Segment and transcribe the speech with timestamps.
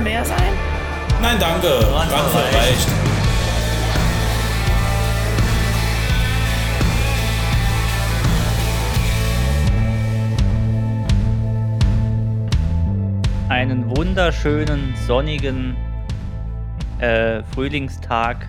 [0.00, 0.52] bisschen mehr sein?
[1.20, 1.68] Nein, danke.
[1.90, 2.88] Brandvoll reicht.
[13.48, 15.76] Einen wunderschönen, sonnigen
[17.00, 18.48] äh, Frühlingstag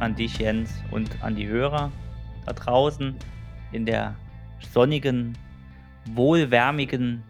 [0.00, 1.90] an dich, Jens, und an die Hörer
[2.44, 3.16] da draußen
[3.72, 4.14] in der
[4.72, 5.36] sonnigen,
[6.06, 7.22] wohlwärmigen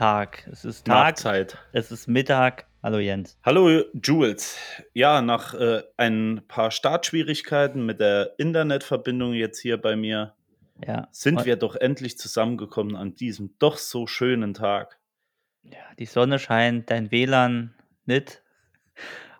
[0.00, 0.46] Sommerwindnachttag.
[0.50, 1.58] Es ist Tag, Nachzeit.
[1.72, 2.66] es ist Mittag.
[2.82, 3.38] Hallo Jens.
[3.44, 4.56] Hallo Jules.
[4.94, 10.34] Ja, nach äh, ein paar Startschwierigkeiten mit der Internetverbindung jetzt hier bei mir
[10.86, 14.98] Ja, sind wir doch endlich zusammengekommen an diesem doch so schönen Tag.
[15.62, 17.74] ja, die Sonne scheint, dein WLAN
[18.06, 18.42] nicht,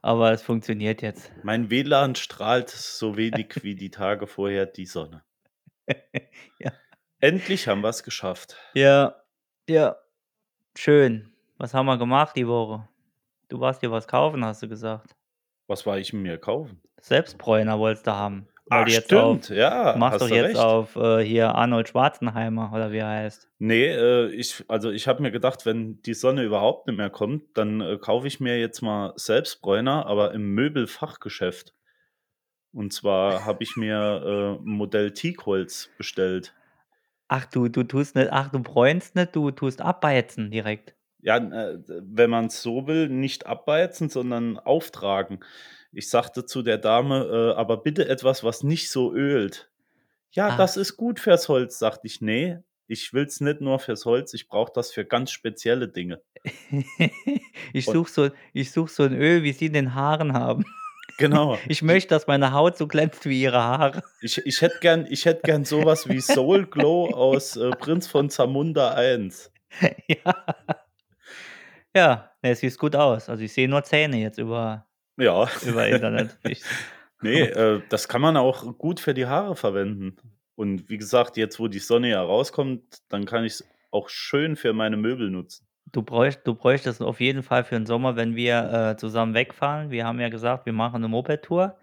[0.02, 1.32] aber es funktioniert jetzt.
[1.42, 5.22] Mein WLAN strahlt so wenig wie die Tage vorher die Sonne.
[6.58, 6.72] Ja.
[7.20, 8.56] Endlich haben wir es geschafft.
[8.74, 9.22] Ja,
[9.66, 9.96] ja,
[10.76, 11.32] schön.
[11.58, 12.88] Was haben wir gemacht die Woche?
[13.48, 15.14] Du warst dir was kaufen, hast du gesagt.
[15.66, 16.80] Was war ich mir kaufen?
[17.00, 18.48] Selbstbräuner wolltest du haben.
[18.66, 19.96] Weil Ach, jetzt stimmt, auf, ja.
[19.98, 20.58] machst doch du jetzt recht.
[20.58, 23.48] auf äh, hier Arnold Schwarzenheimer oder wie er heißt.
[23.58, 27.42] Nee, äh, ich, also ich habe mir gedacht, wenn die Sonne überhaupt nicht mehr kommt,
[27.58, 31.74] dann äh, kaufe ich mir jetzt mal Selbstbräuner, aber im Möbelfachgeschäft.
[32.72, 36.54] Und zwar habe ich mir äh, ein Modell Teakholz bestellt.
[37.32, 40.96] Ach du, du tust nicht, ach du bräunst nicht, du tust abbeizen direkt.
[41.20, 45.38] Ja, äh, wenn man es so will, nicht abbeizen, sondern auftragen.
[45.92, 49.70] Ich sagte zu der Dame, äh, aber bitte etwas, was nicht so ölt.
[50.32, 50.56] Ja, Ach.
[50.56, 52.20] das ist gut fürs Holz, sagte ich.
[52.20, 52.58] Nee,
[52.88, 56.20] ich will es nicht nur fürs Holz, ich brauche das für ganz spezielle Dinge.
[57.72, 60.64] ich suche so, ich such so ein Öl, wie sie in den Haaren haben.
[61.20, 61.56] Genau.
[61.68, 64.02] Ich möchte, dass meine Haut so glänzt wie ihre Haare.
[64.20, 68.28] Ich, ich hätte gern, ich hätt gern sowas wie Soul Glow aus äh, Prinz von
[68.30, 69.52] Zamunda 1.
[70.08, 70.44] ja.
[71.94, 73.28] Ja, es sieht gut aus.
[73.28, 74.86] Also ich sehe nur Zähne jetzt über,
[75.16, 75.48] Ja.
[75.62, 76.36] über Internet.
[76.44, 76.62] Ich,
[77.22, 80.16] Nee, äh, das kann man auch gut für die Haare verwenden.
[80.54, 84.56] Und wie gesagt, jetzt wo die Sonne ja rauskommt, dann kann ich es auch schön
[84.56, 85.66] für meine Möbel nutzen.
[85.92, 89.90] Du, bräucht, du bräuchtest auf jeden Fall für den Sommer, wenn wir äh, zusammen wegfahren.
[89.90, 91.76] Wir haben ja gesagt, wir machen eine Moped-Tour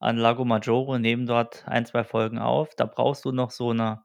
[0.00, 2.74] an Lago Maggiore und nehmen dort ein, zwei Folgen auf.
[2.74, 4.02] Da brauchst du noch so eine.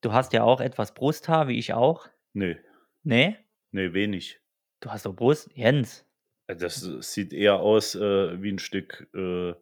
[0.00, 2.08] Du hast ja auch etwas Brusthaar, wie ich auch.
[2.32, 2.58] Nee,
[3.04, 3.36] Nee?
[3.70, 4.40] nee, wenig.
[4.80, 5.50] Du hast doch Brust.
[5.54, 6.04] Jens.
[6.46, 9.54] Äh, Das sieht eher aus äh, wie ein Stück äh,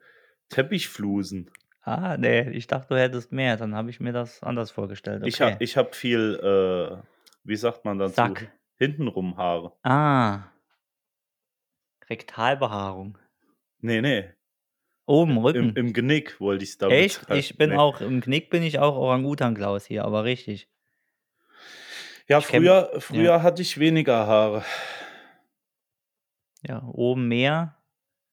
[0.49, 1.51] Teppichflusen.
[1.83, 3.57] Ah, nee, ich dachte, du hättest mehr.
[3.57, 5.23] Dann habe ich mir das anders vorgestellt.
[5.23, 5.29] Okay.
[5.29, 6.97] Ich habe ich hab viel, äh,
[7.45, 8.15] wie sagt man dazu?
[8.15, 8.53] Sack.
[8.79, 9.73] Hintenrum Haare.
[9.83, 10.45] Ah.
[12.09, 13.19] Rektalbehaarung.
[13.81, 14.31] Nee, nee.
[15.07, 15.75] Oben, Rücken.
[15.77, 17.21] Im, Genick wollte ich es damit Echt?
[17.27, 17.39] sagen.
[17.39, 17.77] Ich bin Nee.
[17.77, 20.69] auch, im Knick bin ich auch Orang-Utan-Klaus hier, aber richtig.
[22.29, 24.65] Ja, ich kenn- früher, früher hatte ich weniger Haare.
[26.67, 27.77] Ja, oben mehr,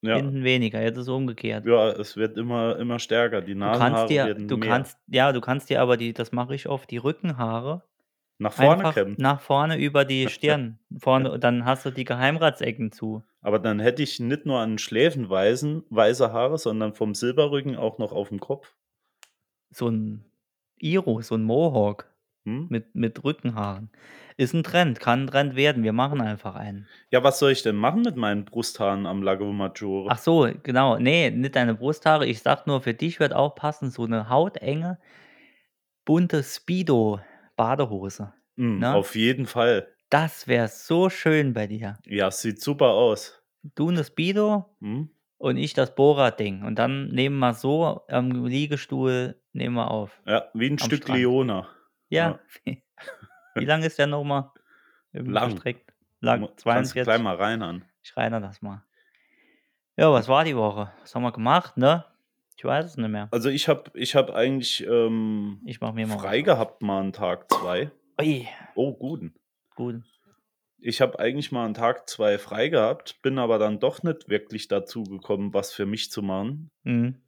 [0.02, 0.82] Ja, hinten weniger.
[0.82, 1.66] Jetzt ist es umgekehrt.
[1.66, 3.42] ja es wird immer, immer stärker.
[3.42, 4.70] Die Du Nasenhaare kannst dir, werden du mehr.
[4.70, 7.84] kannst, ja, du kannst dir aber die, das mache ich oft, die Rückenhaare
[8.40, 9.16] nach vorne einfach kämmen.
[9.20, 10.80] nach vorne über die Stirn.
[10.98, 13.24] vorne, dann hast du die Geheimratsecken zu.
[13.42, 17.76] Aber dann hätte ich nicht nur an den Schläfen weißen, weiße Haare, sondern vom Silberrücken
[17.78, 18.74] auch noch auf dem Kopf.
[19.72, 20.26] So ein
[20.80, 22.08] Iro, so ein Mohawk
[22.46, 22.68] Hm?
[22.70, 23.92] mit, mit Rückenhaaren.
[24.38, 25.84] Ist ein Trend, kann ein Trend werden.
[25.84, 26.88] Wir machen einfach einen.
[27.12, 30.08] Ja, was soll ich denn machen mit meinen Brusthaaren am Lago Maggiore?
[30.10, 30.98] Ach so, genau.
[30.98, 32.26] Nee, nicht deine Brusthaare.
[32.26, 34.98] Ich sag nur, für dich wird auch passen so eine hautenge,
[36.06, 36.44] bunte
[37.64, 38.34] Speedo-Badehose.
[38.58, 38.96] Hm, ne?
[38.96, 39.88] Auf jeden Fall.
[40.10, 41.98] Das wäre so schön bei dir.
[42.06, 43.42] Ja, sieht super aus.
[43.76, 45.10] Du eine Speedo Hm?
[45.38, 46.64] und ich das Bohrer-Ding.
[46.64, 50.20] Und dann nehmen wir so am Liegestuhl, nehmen wir auf.
[50.26, 51.20] Ja, wie ein Stück Strand.
[51.20, 51.68] Leona.
[52.10, 52.40] Ja.
[53.56, 54.52] Wie lang ist der nochmal?
[55.12, 55.52] Lang.
[55.52, 55.92] Gestreckt?
[56.22, 57.04] Lang, Kannst du 42.
[57.04, 57.84] gleich mal rein an.
[58.04, 58.84] Ich reine das mal.
[59.98, 60.92] Ja, was war die Woche?
[61.02, 62.06] Was haben wir gemacht, ne?
[62.60, 63.30] Ich weiß es nicht mehr.
[63.32, 67.00] Also ich habe ich hab eigentlich ähm, Ich mach mir mal frei was gehabt mal
[67.00, 67.90] einen Tag, zwei.
[68.20, 69.34] Ui, Oh, guten.
[69.78, 70.02] gut.
[70.82, 74.68] Ich habe eigentlich mal einen Tag, zwei frei gehabt, bin aber dann doch nicht wirklich
[74.68, 76.70] dazu gekommen, was für mich zu machen.
[76.84, 77.22] Mhm.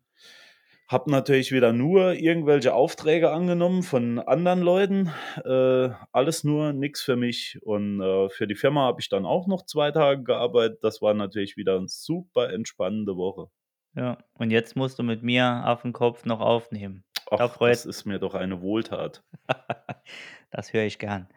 [0.89, 5.13] Hab natürlich wieder nur irgendwelche Aufträge angenommen von anderen Leuten.
[5.45, 7.57] Äh, alles nur nichts für mich.
[7.61, 10.79] Und äh, für die Firma habe ich dann auch noch zwei Tage gearbeitet.
[10.83, 13.47] Das war natürlich wieder eine super entspannende Woche.
[13.95, 17.03] Ja, und jetzt musst du mit mir auf den Kopf noch aufnehmen.
[17.29, 19.23] Ach, Da freut- das ist mir doch eine Wohltat.
[20.51, 21.27] das höre ich gern.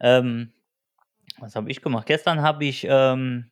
[0.00, 0.52] Ähm,
[1.38, 2.06] was habe ich gemacht?
[2.06, 3.50] Gestern habe ich, ähm,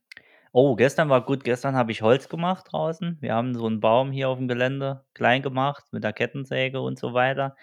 [0.53, 1.45] oh, gestern war gut.
[1.45, 3.19] Gestern habe ich Holz gemacht draußen.
[3.21, 6.99] Wir haben so einen Baum hier auf dem Gelände klein gemacht mit der Kettensäge und
[6.99, 7.57] so weiter.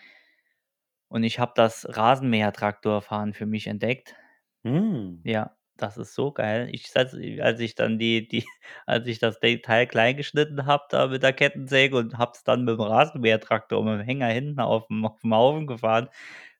[1.07, 4.15] Und ich habe das Rasenmäher-Traktorfahren für mich entdeckt.
[4.63, 5.21] Hm.
[5.23, 6.69] Ja, das ist so geil.
[6.71, 7.13] Ich als
[7.59, 8.45] ich dann die die
[8.85, 12.43] als ich das de Teil klein geschnitten habe da mit der Kettensäge und habe es
[12.43, 16.09] dann mit'm Rasenmähertraktor und mit'm Hänger hinten auf'm auf'm Haufen gefahren,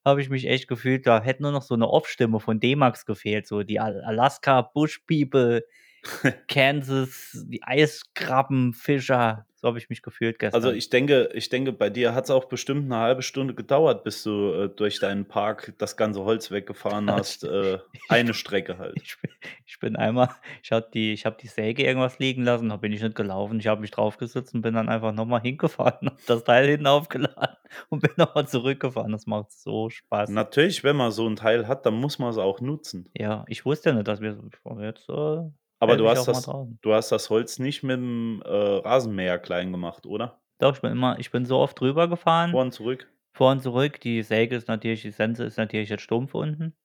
[0.04, 3.46] habe ich mich echt gefühlt, da hätte nur noch so 'ne Off-Stimme von D-Max gefehlt,
[3.48, 5.64] so die Al Alaska Bush People,
[6.48, 9.45] Kansas, die Eiskrabbenfischer.
[9.56, 10.72] So habe ich mich gefühlt Also, gestern.
[10.72, 14.52] ich denke ich denke, bei dir hat's auch bestimmt 'ne 1/2 Stunde gedauert, bis du,
[14.52, 19.02] äh, durch deinen Park das ganze Holz weggefahren hast, äh, eine Strecke halt.
[19.02, 19.30] ich bin
[19.66, 20.28] ich bin einmal
[20.62, 23.60] ich habe die ich habe die Säge irgendwas liegen lassen, da bin ich nicht gelaufen.
[23.60, 26.86] Ich habe mich draufgesetzt und bin dann einfach noch mal hingefahren, habe das Teil hinten
[26.86, 27.56] aufgeladen
[27.90, 29.12] und bin noch mal zurückgefahren.
[29.12, 30.36] Das macht so Spaß.
[30.36, 33.12] Natürlich, wenn man so 'n Teil hat, dann muss man's auch nutzen.
[33.14, 34.38] Ja, ich wusste ja nicht, dass wir
[34.80, 35.50] jetzt, äh,
[35.80, 36.50] Aber du hast das
[36.82, 40.40] du hast das Holz nicht mit'm, äh, Rasenmäher klein gemacht, oder?
[40.60, 43.06] Doch, ich bin immer ich bin so oft drüber gefahren, Vor und zurück?
[43.32, 44.00] vor und zurück.
[44.00, 46.76] Die Säge ist natürlich die Sense ist natürlich jetzt stumpf unten.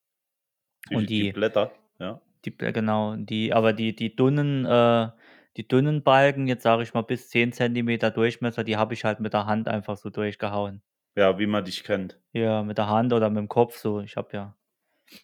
[0.89, 2.21] Und Die die die Blätter, ja.
[2.45, 5.09] die genau, die aber die die dünnen äh,
[5.57, 9.19] die dünnen Balken, jetzt sage ich mal bis 10 Zentimeter Durchmesser, die habe ich halt
[9.19, 10.81] mit der Hand einfach so durchgehauen.
[11.15, 12.19] Ja, wie man dich kennt.
[12.33, 13.99] Ja, mit der Hand oder mit'm Kopf so.
[14.01, 14.55] Ich habe ja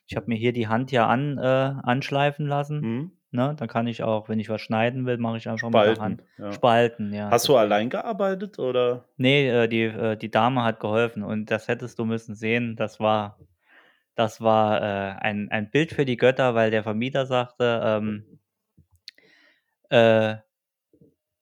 [0.08, 3.17] ich habe mir hier die Hand ja an äh, anschleifen lassen, Mhm.
[3.38, 3.56] Ne?
[3.58, 6.22] Dann kann ich auch, wenn ich was schneiden will, mache ich einfach mit der Hand
[6.22, 6.52] Spalten, ja.
[6.52, 9.06] spalten, ja, Hast du allein gearbeitet, oder?
[9.16, 12.76] Ne, äh, die äh, die Dame hat geholfen und das hättest du müssen sehen.
[12.76, 13.38] Das war
[14.16, 18.40] das war, äh, ein ein Bild für die Götter, weil der Vermieter sagte, ähm
[19.90, 20.36] äh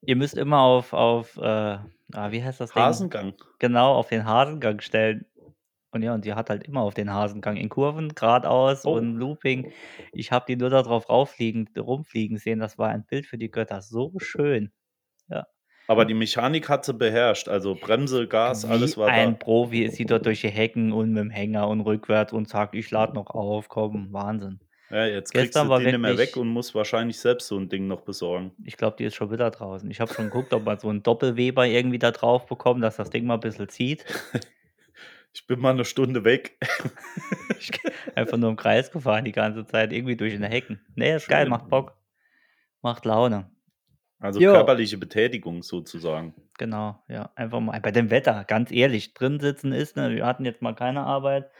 [0.01, 2.83] ihr müsst immer auf auf, äh ah, wie heißt das Ding?
[2.83, 3.33] Hasengang.
[3.59, 5.25] Genau, auf den Hasengang stellen.
[5.95, 9.05] Und ja, und die hat halt immer auf den Hasengang in Kurven, geradeaus Oh.
[9.05, 9.69] und Looping.
[10.11, 12.59] Ich habe die nur da drauf rauffliegen rumfliegen sehen.
[12.59, 13.81] Das war ein Bild für die Götter.
[13.81, 14.73] So schön.
[15.29, 15.47] Ja.
[15.89, 19.39] Aber die Mechanik hat sie beherrscht, also Bremse, Gas, alles Wie war ein da?
[19.39, 22.89] Profi ist sie dort durch die Hecken und mit'm Hänger und rückwärts und zack, ich
[22.91, 24.59] lade noch auf, komm, Wahnsinn.
[24.91, 27.47] Ja, jetzt kriegst Gestern du war die nicht mehr weg wirklich und musst wahrscheinlich selbst
[27.47, 28.55] so 'n Ding noch besorgen.
[28.63, 29.89] Ich glaube, die ist schon wieder draußen.
[29.91, 33.09] Ich habe schon geguckt, ob man so 'n Doppelweber irgendwie da drauf bekommt, dass das
[33.09, 34.05] Ding mal bisschen zieht.
[35.49, 36.57] Ich bin mal 'ne Stunde weg.
[37.59, 37.71] Ich
[38.15, 40.81] einfach nur im Kreis gefahren die ganze Zeit, irgendwie durch in den Hecken.
[40.95, 41.69] Ne, ist geil, macht Schön.
[41.69, 41.97] Bock.
[42.81, 43.51] Macht Laune.
[44.21, 44.45] Also, Ja.
[44.45, 46.33] körperliche Betätigung sozusagen.
[46.57, 47.31] Genau, ja.
[47.35, 50.73] Einfach mal bei dem Wetter, ganz ehrlich, drin sitzen ist ne, wir hatten jetzt mal
[50.73, 51.51] keine Arbeit.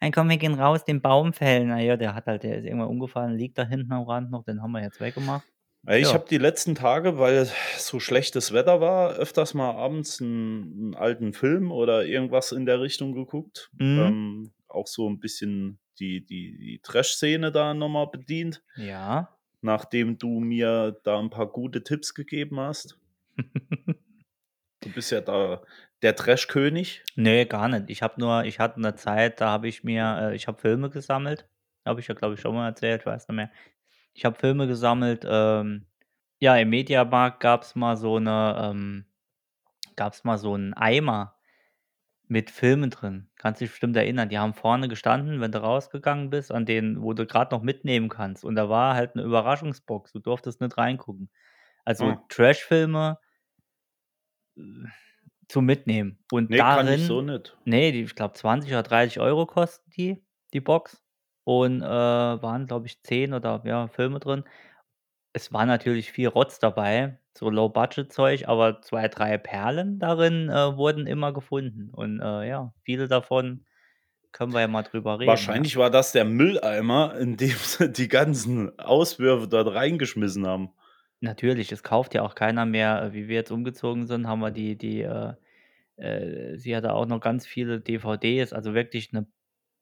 [0.00, 2.64] „Hey, komm, wir gehen raus, den Baum fällen.“ Na ja, der hat halt der ist
[2.64, 5.46] irgendwann umgefallen, liegt da hinten am Rand noch, den haben wir jetzt weggemacht.
[5.86, 6.12] Ja, ich Ja.
[6.12, 7.48] habe die letzten Tage, weil
[7.78, 12.80] so schlechtes Wetter war, öfters mal abends 'n 'n alten Film oder irgendwas in der
[12.82, 13.70] Richtung geguckt.
[13.78, 14.20] Mhm.
[14.20, 18.62] Ähm, auch so 'n bisschen die die die Trash-Szene da noch mal bedient.
[18.76, 19.36] Ja.
[19.64, 22.98] Nachdem du mir da 'n paar gute Tipps gegeben hast.
[24.82, 25.62] Du bist ja da
[26.02, 27.04] der Trash-König.
[27.16, 27.90] Ne, gar nicht.
[27.90, 30.90] Ich habe nur ich hatte 'ne Zeit, da habe ich mir äh, ich habe Filme
[30.90, 31.48] gesammelt.
[31.86, 33.50] Habe ich ja, glaube ich, schon mal erzählt, ich weiß nicht mehr.
[34.16, 35.86] Ich habe Filme gesammelt, ähm
[36.42, 39.04] ja, im Mediamarkt gab's mal so 'ne ähm,
[39.96, 41.36] gab's mal so 'n Eimer
[42.28, 43.30] mit Filmen drin.
[43.36, 44.28] Kannst dich bestimmt erinnern.
[44.30, 48.08] Die haben vorne gestanden, wenn du rausgegangen bist, an denen wo du grad noch mitnehmen
[48.10, 48.44] kannst.
[48.44, 50.12] Und da war halt 'ne Überraschungsbox.
[50.12, 51.30] Du durftest nicht reingucken.
[51.86, 52.30] Also, Ah.
[52.30, 53.18] Trashfilme
[55.48, 56.18] zum Mitnehmen.
[56.30, 57.56] Und Ne, kannte ich so darin nicht.
[57.64, 61.00] ne, die ich glaube 20 oder 30 € kosten die, die Box.
[61.50, 64.44] Und, äh, waren, glaube ich, 10 oder ja, Filme drin.
[65.34, 71.06] Es war natürlich viel Rotz dabei, so Low-Budget-Zeug, aber 2, 3 Perlen darin, äh, wurden
[71.08, 71.90] immer gefunden.
[71.94, 73.66] Und, äh, ja, viele davon
[74.32, 75.60] können wir ja mal drüber reden, ja.
[75.60, 80.74] Wahrscheinlich war das der Mülleimer, in dem sie die ganzen Auswürfe dort reingeschmissen haben.
[81.22, 83.02] Natürlich, es kauft ja auch keiner mehr.
[83.02, 85.34] Äh, wie wir jetzt umgezogen sind, haben wir die die, äh
[85.96, 89.26] äh, sie hatte auch noch ganz viele DVDs, also wirklich 'ne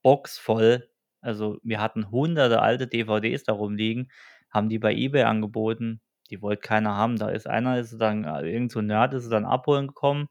[0.03, 0.91] Box voll.
[1.23, 4.11] Also, wir hatten hunderte alte DVDs da rumliegen,
[4.51, 6.01] haben die bei eBay angeboten.
[6.31, 7.19] Die wollte keiner haben.
[7.19, 10.29] Da ist einer ist dann äh, irgend so 'n Nerd ist dann abholen gekommen,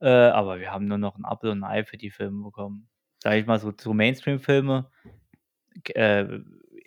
[0.00, 2.88] äh, aber wir haben nur noch 'n Apfel und 'n Ei für die Filme bekommen.
[3.22, 4.90] Sage ich mal so, so Mainstream-Filme,
[5.84, 6.40] g äh,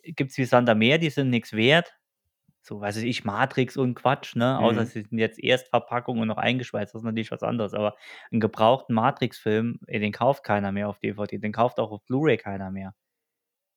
[0.06, 1.94] gibt's wie Sand am Meer, die sind nix wert.
[2.64, 4.60] So, weiß ich, Matrix und Quatsch, ne?
[4.60, 4.88] Außer Mhm.
[4.88, 7.74] sie sind jetzt Erstverpackung und noch eingeschweißt, das ist natürlich was anderes.
[7.76, 7.96] Aber
[8.32, 12.38] 'n gebrauchten Matrix-Film, ey, den kauft keiner mehr auf DVD, den kauft auch auf Blu-ray
[12.38, 12.96] keiner mehr.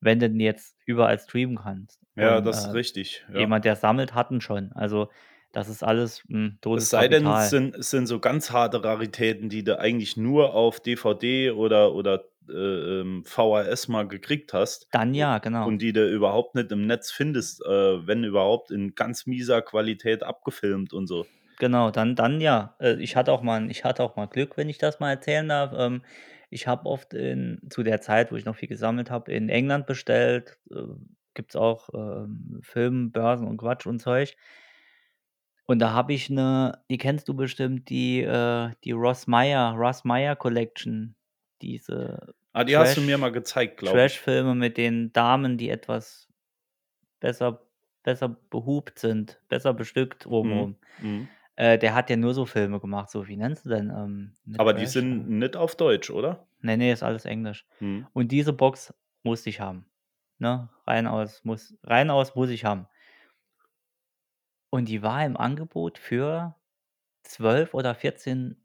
[0.05, 2.01] Wenn du den jetzt überall streamen kannst.
[2.17, 3.41] Ja, Und, das ist äh, richtig, ja.
[3.41, 4.73] jemand, der sammelt, hat 'n schon.
[4.73, 5.09] Also,
[5.53, 8.83] das ist alles, hm, Es totes sei denn, es sind es sind so ganz harte
[8.85, 14.89] Raritäten, die du eigentlich nur auf DVD oder oder, äh, ähm, VHS mal gekriegt hast
[14.93, 15.67] Dann ja, genau.
[15.67, 20.23] und die du überhaupt nicht im Netz findest, äh, wenn überhaupt in ganz mieser Qualität
[20.23, 21.25] abgefilmt und so.
[21.59, 22.75] Genau, dann dann ja.
[22.81, 25.49] Äh, ich hatte auch mal ich hatte auch mal Glück, wenn ich das mal erzählen
[25.49, 25.73] darf.
[25.77, 26.03] Ähm,
[26.55, 29.87] Ich habe oft in zu der Zeit, wo ich noch viel gesammelt habe, in England
[29.87, 30.61] bestellt.
[30.71, 30.83] Äh,
[31.35, 34.37] gibt's auch, ähm, Filmbörsen und Quatsch und Zeug.
[35.69, 40.05] Und da habe ich 'ne die kennst du bestimmt, die, äh die Ross Meyer Russ
[40.05, 41.17] Meyer Collection,
[41.63, 44.25] diese Ah, die hast du mir Trash mal gezeigt, glaube ich.
[44.25, 46.29] Trashfilme mit den Damen, die etwas
[47.21, 47.63] besser
[48.05, 50.77] besser behupt sind, besser bestückt Mhm, obenrum.
[50.99, 51.37] mhm.
[51.57, 54.75] Äh, der hat ja nur so Filme gemacht, so wie nennst du denn, ähm, Aber
[54.75, 56.47] die sind nicht auf Deutsch, oder?
[56.61, 57.65] Ne, ne, ist alles Englisch.
[57.81, 58.07] Mhm.
[58.13, 58.93] Und diese Box
[59.23, 59.87] musste ich haben,
[60.39, 60.69] ne?
[60.87, 62.87] Rein aus muss rein aus muss ich haben.
[64.71, 66.57] Und die war im Angebot für
[67.23, 68.57] 12 oder 14,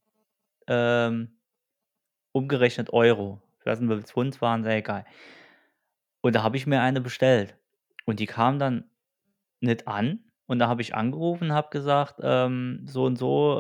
[0.68, 1.38] ähm,
[2.32, 3.42] umgerechnet Euro.
[3.60, 5.06] Ich weiß nicht, wie's Pfund waren, sehr egal.
[6.22, 7.56] Und da habe ich mir eine bestellt.
[8.06, 8.90] Und die kam dann
[9.60, 10.29] nicht an.
[10.50, 13.60] Und da habe ich angerufen und habe gesagt, ähm: „So und so,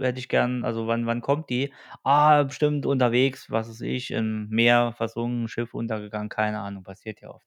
[0.00, 4.10] äh, hätte ich gern also, wann wann kommt die?“ „Ah, bestimmt unterwegs“, was weiß ich,
[4.10, 7.42] im Meer versunken, Schiff untergegangen, keine Ahnung, passiert ja oft.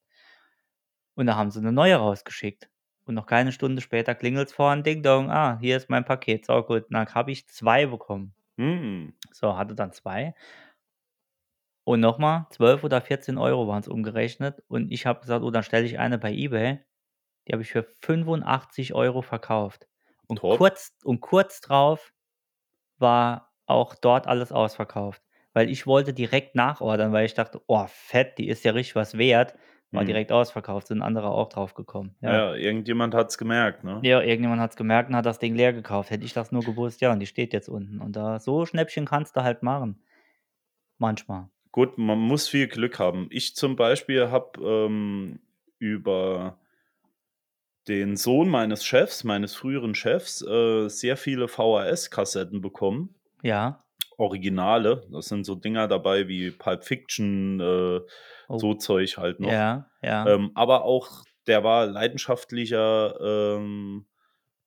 [1.17, 2.69] Und da haben sie 'ne neue rausgeschickt.
[3.05, 6.61] Und noch keine Stunde später klingelt's vorn: „Ding Dong, ah, hier ist mein Paket.“ So
[6.63, 8.33] gut, dann habe ich 2 bekommen.
[8.57, 9.13] Mhm.
[9.31, 10.33] So, hatte dann 2.
[11.87, 14.61] Und noch mal 12 oder 14 € waren's umgerechnet.
[14.67, 16.79] Und ich habe gesagt: „Oh, dann stelle ich eine bei eBay.“
[17.49, 19.87] Die habe ich für 85 € verkauft.
[20.27, 20.59] Und Top.
[20.59, 22.13] kurz und kurz drauf
[22.99, 25.23] war auch dort alles ausverkauft.
[25.53, 29.17] Weil ich wollte direkt nachordern, weil ich dachte: „Oh, fett, die ist ja richtig was
[29.17, 29.55] wert.“
[29.93, 30.05] War Mhm.
[30.05, 32.43] direkt ausverkauft, sind andere auch drauf gekommen, ja.
[32.43, 34.05] Ja, irgendjemand hat's gemerkt, ne?
[34.05, 36.09] Ja, irgendjemand hat's gemerkt und hat das Ding leer gekauft.
[36.09, 37.99] Hätte ich das nur gewusst, ja, und die steht jetzt unten.
[38.01, 40.01] Und da so Schnäppchen kannst du halt machen.
[40.99, 41.49] Manchmal.
[41.71, 43.27] Gut, man muss viel Glück haben.
[43.31, 45.39] Ich zum Beispiel habe, ähm,
[45.77, 46.59] über
[47.89, 53.15] den Sohn meines Chefs meines früheren Chefs, äh, sehr viele VHS-Kassetten bekommen.
[53.41, 53.83] Ja.
[54.17, 55.07] Originale.
[55.11, 57.99] Da sind so Dinger dabei wie Pulp Fiction, äh,
[58.51, 58.57] Oh.
[58.57, 59.51] so Zeug halt noch.
[59.51, 60.27] Ja, ja.
[60.27, 64.07] Ähm, aber auch der war leidenschaftlicher, ähm,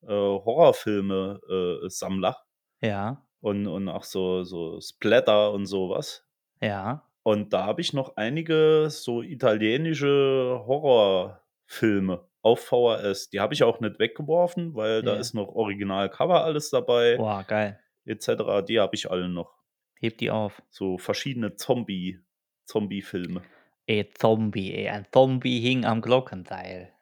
[0.03, 2.87] äh, Horrorfilme äh.
[2.87, 3.27] Ja.
[3.41, 6.25] Und und auch so so Splatter und so was.
[6.61, 7.09] Ja.
[7.25, 13.31] Und da habe ich noch einige so italienische Horrorfilme auf VHS.
[13.31, 15.21] Die habe ich auch nicht weggeworfen, weil da Ja.
[15.21, 17.79] ist noch Original-Cover alles dabei Boah, geil.
[18.05, 18.63] et cetera.
[18.63, 19.55] Die habe ich alle noch.
[20.01, 20.63] Heb die auf.
[20.71, 22.21] So verschiedene Zombie
[22.65, 23.43] Zombiefilme.
[23.87, 26.93] Ey, Zombie, ey, ein Zombie hing am Glockenseil.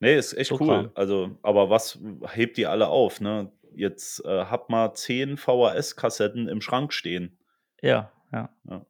[0.00, 0.90] Ne, ist echt So cool.
[0.94, 1.98] Also aber was
[2.32, 3.50] hebt die alle auf, ne?
[3.74, 7.38] Jetzt, äh, habe mal 10 VHS-Kassetten im Schrank stehen.
[7.82, 8.50] Ja, ja.
[8.68, 8.86] Ja.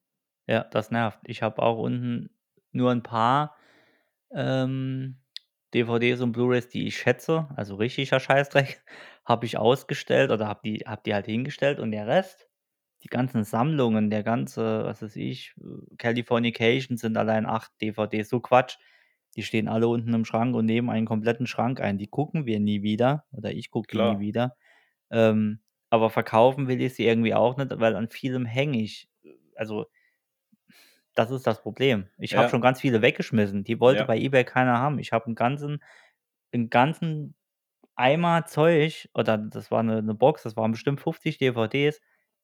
[0.47, 1.19] Ja, das nervt.
[1.25, 2.31] Ich habe auch unten
[2.73, 3.57] nur 'n paar,
[4.33, 5.17] ähm,
[5.75, 8.83] DVDs und Blu-rays, die ich schätze, also richtiger Scheißdreck,
[9.25, 12.49] habe ich ausgestellt oder habe die habe die halt hingestellt und der Rest,
[13.05, 15.55] die ganzen Sammlungen, der ganze, was weiß ich,
[15.99, 18.77] Californication sind allein 8 DVDs, so Quatsch.
[19.37, 21.99] Die stehen alle unten im Schrank und nehmen einen kompletten Schrank ein.
[21.99, 24.57] Die gucken wir nie wieder oder ich gucke die nie wieder.
[25.11, 25.61] Ähm,
[25.91, 29.09] aber verkaufen will ich sie irgendwie auch nicht, weil an vielem hänge ich.
[29.57, 29.87] Also
[31.19, 32.09] das ist das Problem.
[32.19, 32.51] Ich habe Ja.
[32.51, 33.65] schon ganz viele weggeschmissen.
[33.65, 34.07] Die wollte Ja.
[34.07, 34.99] bei eBay keiner haben.
[35.01, 35.83] Ich habe 'n ganzen
[36.55, 37.37] 'n ganzen
[37.97, 42.01] Eimer Zeug oder das war 'ne 'ne Box, das waren bestimmt 50 DVDs,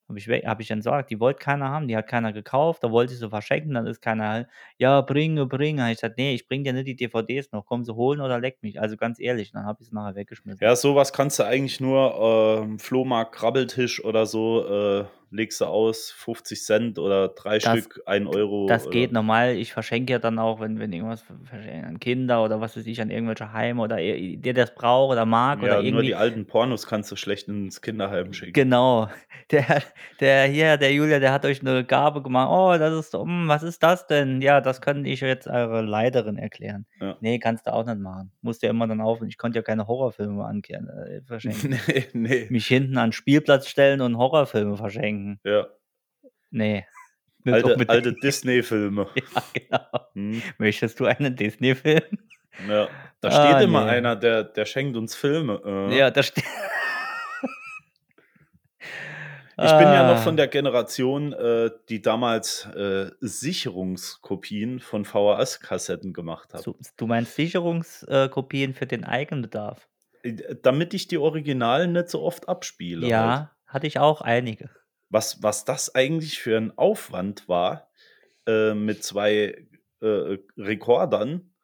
[0.08, 1.10] habe ich we habe ich entsorgt.
[1.10, 2.84] Die wollte keiner haben, die hat keiner gekauft.
[2.84, 6.34] Da wollte ich sie verschenken, dann ist keiner „Ja, bringe, bringe.“ Habe ich gesagt: „Ne,
[6.34, 7.66] ich bringe dir nicht die DVDs noch.
[7.66, 10.60] Komm sie holen oder leck mich.“ Also, ganz ehrlich, dann habe ich sie nachher weggeschmissen.
[10.60, 15.04] Ja, so was kannst du eigentlich nur, ähm, Flohmarkt, Krabbeltisch oder so, äh,
[15.34, 18.34] legst du aus, 50 oder 3 Das Stück, 1 €
[18.66, 19.56] das geht normal.
[19.56, 23.10] Ich verschenke ja dann auch, wenn wenn irgendwas an Kinder oder was weiß ich, an
[23.10, 26.46] irgendwelche Heime oder i der der's braucht oder mag oder Ja, nur die irgendwie alten
[26.46, 28.54] Pornos kannst du schlecht ins Kinderheim schicken.
[28.54, 29.08] Genau.
[29.50, 29.82] Der
[30.20, 33.62] der hier der Julia, der hat euch 'ne Gabe gemacht: „Oh, das ist hm, was
[33.62, 37.18] ist das denn?“ „Ja, das kann ich jetzt eurer Leiterin erklären.“ Ja.
[37.20, 38.32] Ne, kannst du auch nicht machen.
[38.40, 41.68] Musst ja immer dann auf ich konnte ja keine Horrorfilme ankehren äh, verschenken.
[41.78, 42.50] Ne, ne.
[42.50, 45.23] Mich hinten an 'n Spielplatz stellen und Horrorfilme verschenken.
[45.44, 45.66] Ja.
[46.50, 46.84] Ne,
[47.44, 48.12] nicht Alte alte.
[48.22, 49.06] Disney-Filme.
[49.14, 50.06] Ja, genau.
[50.14, 50.42] Mhm.
[50.58, 52.18] Möchtest du einen Disney-Film?
[52.68, 52.88] Ja,
[53.20, 53.90] da steht Ah, immer ne.
[53.90, 55.60] einer, der der schenkt uns Filme,
[55.92, 56.12] Ja, äh.
[56.12, 56.40] da ste
[59.56, 60.36] Ich bin ja noch von Ah.
[60.38, 66.64] der Generation, äh, die damals, äh, Sicherungskopien von VHS-Kassetten gemacht hat.
[66.96, 68.28] Du meinst Sicherungs äh,
[68.74, 69.88] für den Eigenbedarf?
[70.24, 73.10] Äh, damit ich die Originalen nicht so oft abspiele halt.
[73.10, 74.70] Ja, hatte ich auch einige.
[75.14, 77.88] Was was das eigentlich für 'n Aufwand war,
[78.48, 79.68] äh, mit 2,
[80.02, 81.54] äh, Rekordern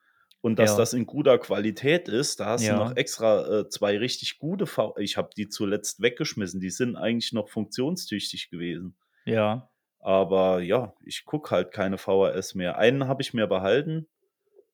[0.40, 0.76] und dass Ja.
[0.76, 2.38] das in guter Qualität ist.
[2.40, 2.96] Da hast du noch Ja.
[2.96, 6.60] extra, äh, 2 richtig gute V ich habe die zuletzt weggeschmissen.
[6.60, 8.94] Die sind eigentlich noch funktionstüchtig gewesen.
[9.26, 9.70] Ja.
[10.02, 12.78] Aber ja, ich gucke halt keine VHS mehr.
[12.78, 14.08] Einen habe ich mir behalten,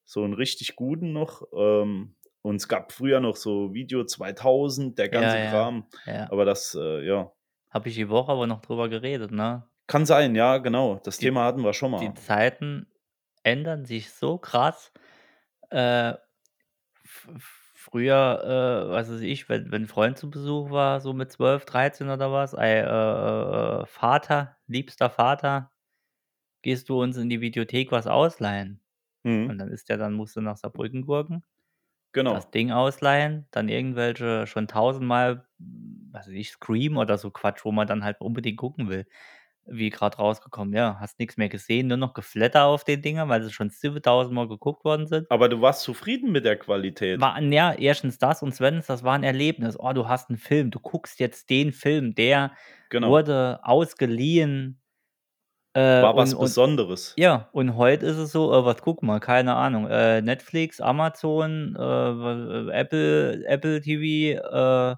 [0.05, 5.09] so 'n richtig guten noch, ähm, und es gab früher noch so Video 2000, der
[5.11, 6.29] Ja, ganze ja, Kram, ja.
[6.29, 7.33] aber das, äh, ja
[7.71, 9.69] Habe ich die Woche aber noch drüber geredet, ne?
[9.87, 10.99] Kann sein, ja, genau.
[11.03, 12.15] Das Die Thema hatten wir schon die mal.
[12.15, 12.87] Zeiten
[13.43, 14.91] ändern sich so krass.
[15.71, 16.15] Äh,
[17.75, 21.65] früher, äh, was weiß ich, wenn wenn 'n Freund zu Besuch war, so mit 12,
[21.65, 25.71] 13 oder was, ey, äh, äh, Vater, liebster Vater,
[26.63, 28.81] gehst du uns in die Videothek was ausleihen?
[29.25, 29.49] Mhm.
[29.49, 31.43] Und dann ist der dann musste nach Saarbrücken gurken,
[32.29, 32.51] das Genau.
[32.51, 35.47] Ding ausleihen, dann irgendwelche schon tausendmal,
[36.11, 39.07] was weiß ich, Scream oder so Quatsch, wo man dann halt unbedingt gucken will,
[39.65, 40.73] wie grad rausgekommen.
[40.75, 44.35] Ja, hast nix mehr gesehen, nur noch Geflatter auf den Dingern, weil sie schon 7.000
[44.35, 45.27] Mal geguckt worden sind.
[45.31, 47.21] Aber du warst zufrieden mit der Qualität?
[47.21, 48.19] War ja, 1.
[48.19, 48.87] das und 2.
[48.87, 49.77] das war 'n Erlebnis.
[49.79, 52.51] Oh, du hast 'n Film, du guckst jetzt den Film, der
[52.91, 53.17] Genau.
[53.19, 54.81] wurde ausgeliehen,
[55.77, 57.15] äh, War und was und Besonderes.
[57.17, 59.19] ja, und heute ist es so, äh, was gucken wir?
[59.21, 64.41] Keine Ahnung, äh, Netflix, Amazon, äh, äh, Apple Apple TV,
[64.93, 64.95] äh,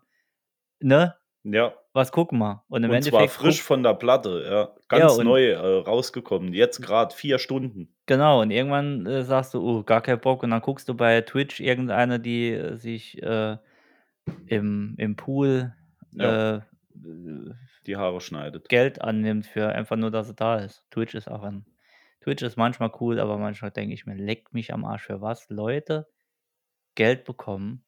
[0.81, 1.15] ne?
[1.43, 1.73] Ja.
[1.93, 2.63] Was gucken wir?
[2.69, 4.75] Und im Und zwar Endeffekt frisch guck von der Platte, ja.
[4.91, 7.95] Ja, Ganz und neu, rausgekommen, jetzt grad 4 Stunden.
[8.07, 11.59] Genau, und irgendwann, sagst du: „Oh, gar kein Bock“, und dann guckst du bei Twitch
[11.59, 13.21] irgendeine, die, sich,
[14.47, 15.73] im im Pool,
[16.11, 16.65] Ja.
[17.85, 18.69] Die Haare schneidet.
[18.69, 20.85] Geld annimmt für einfach nur, dass sie da ist.
[20.91, 21.65] Twitch ist auch ein
[22.21, 25.49] Twitch ist manchmal cool, aber manchmal denke ich mir: „Leckt mich am Arsch, für was
[25.49, 26.07] Leute
[26.95, 27.85] Geld bekommen“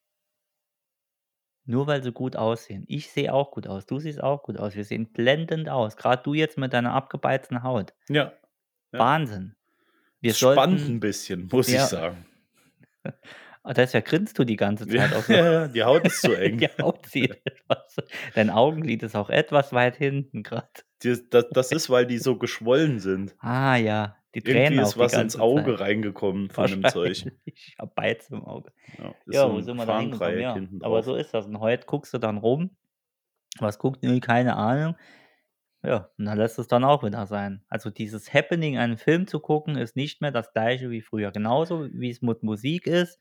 [1.66, 2.86] nur weil sie gut aussehen.
[2.88, 4.76] Ich sehe auch gut aus, du siehst auch gut aus.
[4.76, 7.94] Wir sehen blendend aus, grad du jetzt mit deiner abgebeizten Haut.
[8.10, 8.40] Ja,
[8.92, 9.12] ja.
[9.16, 9.56] Wahnsinn.
[10.22, 11.88] Wir Es spannt 'n sollten bisschen, muss ich ja.
[11.88, 12.26] sagen.
[13.63, 15.34] Ah, deshalb grinst du die ganze Ja, Zeit auch so.
[15.34, 16.58] ja, die Haut ist zu eng.
[16.58, 17.96] Die Haut sieht etwas
[18.36, 20.86] dein Augenlid ist auch etwas weit hinten grad.
[21.03, 23.36] Das das ist, weil die so geschwollen sind.
[23.40, 25.79] Ah ja, die Irgendwie tränen auch ist was ins Auge Zeit.
[25.81, 27.09] reingekommen von dem Zeug.
[27.09, 27.75] Wahrscheinlich.
[27.79, 28.72] habe Beize im Auge.
[28.98, 30.40] Ja, Ja, so wo sind wir da hingekommen?
[30.40, 31.05] Ja, aber drauf.
[31.05, 31.46] so ist das.
[31.46, 32.72] Und heute guckst du dann rum.
[33.59, 34.20] Was guckt ihr?
[34.22, 34.96] Keine Ahnung.
[35.83, 37.64] Ja, und dann lässt es dann auch wieder sein.
[37.68, 41.31] Also, dieses Happening, einen Film zu gucken, ist nicht mehr das Gleiche wie früher.
[41.31, 43.20] Genauso wie's mit Musik ist.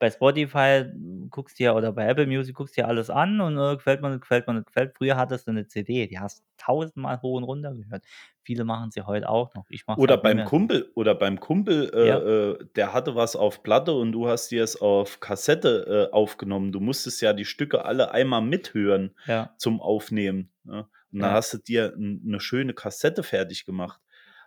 [0.00, 0.84] Bei Spotify
[1.30, 4.20] guckst dir oder bei Apple Music guckst dir alles an und, äh, gefällt mir nicht,
[4.20, 7.72] gefällt mir nicht, gefällt früher hattest du 'ne CD, die hast tausendmal hoch und runter
[7.74, 8.04] gehört.
[8.42, 9.64] Viele machen's ja heute auch noch.
[9.70, 10.42] Ich mache es Oder halt beim.
[10.44, 12.26] Kumpel oder beim Kumpel, Ja.
[12.60, 16.14] äh, äh, der hatte was auf Platte und du hast dir es auf Kassette, äh,
[16.14, 16.70] aufgenommen.
[16.70, 19.56] Du musstest ja die Stücke alle einmal mithören Ja.
[19.56, 20.86] zum Aufnehmen, ne?
[21.12, 21.32] Und dann Ja.
[21.32, 24.02] hast du dir 'n 'ne schöne Kassette fertig gemacht.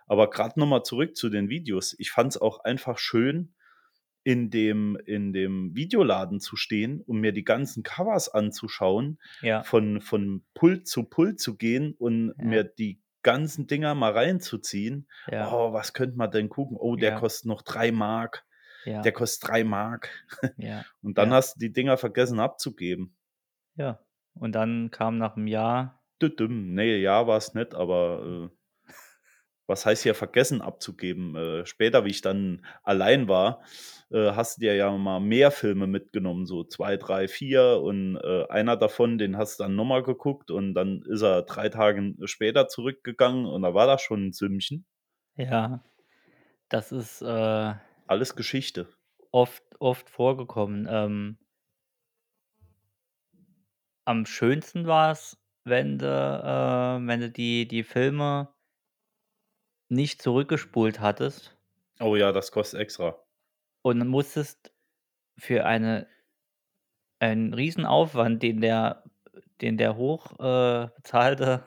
[0.06, 1.96] Aber grad noch mal zurück zu den Videos.
[1.98, 3.54] Ich fand's auch einfach schön,
[4.24, 9.64] in dem in dem Videoladen zu stehen und mir die ganzen Covers anzuschauen, Ja.
[9.64, 12.44] von von Pult zu Pult zu gehen und Ja.
[12.44, 15.08] mir die ganzen Dinger mal reinzuziehen.
[15.26, 15.60] Ja.
[15.68, 16.76] „Oh, was könnte man denn gucken?
[16.80, 17.14] Oh, der Ja.
[17.14, 18.44] kostet noch 3 Mark.
[18.86, 19.04] Ja.
[19.04, 20.10] Der kostet 3 Mark.“
[20.58, 21.34] Ja, Und dann ja.
[21.34, 23.14] hast du die Dinger vergessen abzugeben.
[23.76, 24.04] Ja,
[24.34, 26.74] und dann kam nach 'm Jahr Dü-düm.
[26.74, 28.56] Ne, Jahr war's nicht, aber, äh,
[29.70, 31.36] was heißt hier vergessen abzugeben?
[31.36, 33.62] Äh, später, wie ich dann allein war,
[34.12, 38.46] äh, hast du dir ja mal mehr Filme mitgenommen, so 2, 3, 4 und, äh,
[38.50, 42.14] einer davon, den hast du dann noch mal geguckt und dann ist er 3 Tage
[42.26, 44.84] später zurückgegangen und da war das schon 'n Sümmchen.
[45.36, 45.82] Ja,
[46.70, 47.74] das ist, äh
[48.08, 48.88] Alles Geschichte.
[49.32, 50.86] oft oft vorgekommen.
[50.88, 51.38] Ähm
[54.06, 58.54] am schönsten war's, wenn du äh, wenn du die die Filme
[59.90, 61.58] nicht zurückgespult hattest
[62.00, 63.24] Oh ja, das kostet extra.
[63.82, 64.72] und musstest
[65.38, 66.08] für eine
[67.18, 69.04] einen Riesenaufwand, den der
[69.60, 71.64] den der hoch, äh, bezahlte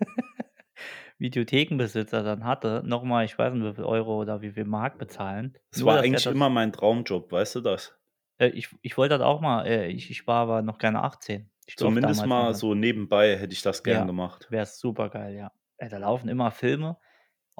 [1.18, 4.98] Videothekenbesitzer dann hatte, noch mal, ich weiß nicht, wie viel Euro oder wie viel Mark
[4.98, 5.56] bezahlen.
[5.72, 7.98] Es Nur, war dass er eigentlich das immer mein Traumjob, weißt du das?
[8.38, 11.50] Äh, ich ich wollte das auch mal, äh, ich ich war aber noch keine 18.
[11.66, 12.54] Ich durfte Zumindest damals mal nicht.
[12.54, 14.48] so nebenbei hätte ich das gern Ja, gemacht.
[14.48, 15.52] wäre supergeil, ja.
[15.78, 16.98] Ey, da laufen immer Filme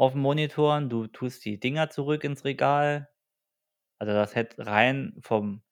[0.01, 3.11] auf'm Monitoren, du tust die Dinger zurück ins Regal.
[3.99, 5.63] Also, das hätte rein vom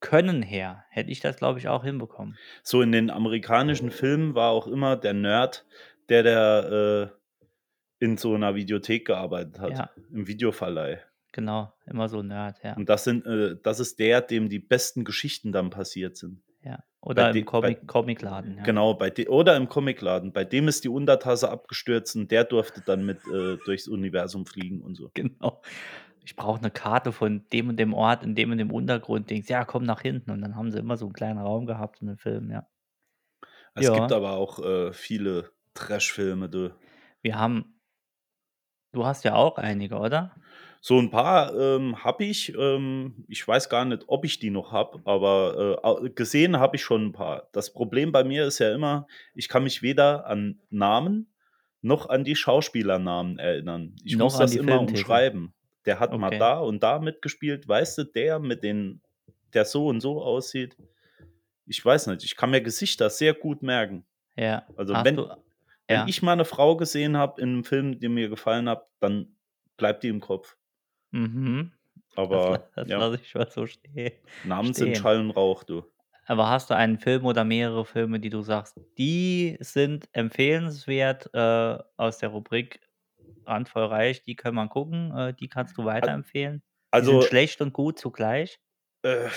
[0.00, 2.38] Können her hätte ich das, glaube ich, auch hinbekommen.
[2.64, 5.66] So in den amerikanischen Filmen war auch immer der Nerd,
[6.08, 9.90] der der, äh, in so 'ner Videothek gearbeitet hat, Ja.
[10.12, 11.00] im Videoverleih.
[11.32, 12.76] Genau, immer so Nerd, ja.
[12.76, 16.42] Und das sind äh, das ist der, dem die besten Geschichten dann passiert sind.
[16.68, 16.84] Ja,
[17.16, 18.74] Bei oder im de bei Comic Comicladen, ja.
[18.74, 20.32] genau, bei de oder im Comicladen.
[20.32, 24.82] Bei dem ist die Untertasse abgestürzt und der durfte dann mit, äh, durchs Universum fliegen
[24.82, 25.12] und so.
[25.16, 25.62] Genau.
[26.24, 29.48] Ich brauche 'ne Karte von dem und dem Ort in dem und dem Untergrund, Dings.
[29.48, 32.08] Ja, komm nach hinten und dann haben sie immer so 'n kleinen Raum gehabt in
[32.08, 32.68] den Filmen, ja.
[33.76, 34.12] Es gibt Ja.
[34.12, 36.74] aber auch, äh, viele Trashfilme, du.
[37.24, 37.78] Wir haben
[38.94, 40.34] Du hast ja auch einige, oder?
[40.84, 42.54] So 'n paar, ähm, habe ich.
[42.56, 46.82] Ähm, ich weiß gar nicht, ob ich die noch habe, aber, äh, gesehen habe ich
[46.82, 47.48] schon 'n paar.
[47.52, 51.32] Das Problem bei mir ist ja immer, ich kann mich weder an Namen
[51.82, 53.96] noch an die Schauspielernamen erinnern.
[54.04, 55.54] Ich Noch muss das immer umschreiben.
[55.84, 56.38] Der hat mal Okay.
[56.38, 57.66] da und da mitgespielt.
[57.66, 59.02] Weißt du, der mit den
[59.54, 60.76] der so und so aussieht?
[61.66, 64.06] Ich weiß nicht, ich kann mir Gesichter sehr gut merken.
[64.38, 64.68] Ja.
[64.76, 65.28] Also, Hast wenn du
[65.88, 66.08] wenn ja.
[66.08, 69.36] ich mal 'ne Frau gesehen habe in 'nem Film, der mir gefallen hat, dann
[69.78, 70.56] bleibt die im Kopf.
[71.12, 71.72] Mhm.
[72.28, 72.96] Das Aber das ja.
[72.96, 74.96] lasse ich mal so ste Namen sind stehen.
[74.96, 75.84] Schall und Rauch, du.
[76.26, 81.78] Aber hast du einen Film oder mehrere Filme, die du sagst, die sind empfehlenswert, äh,
[81.96, 82.80] aus der Rubrik
[83.46, 86.62] randvoll reich, die kann man gucken, äh, die kannst du weiterempfehlen?
[86.98, 88.60] Die sind also schlecht und gut zugleich?
[89.04, 89.28] Äh,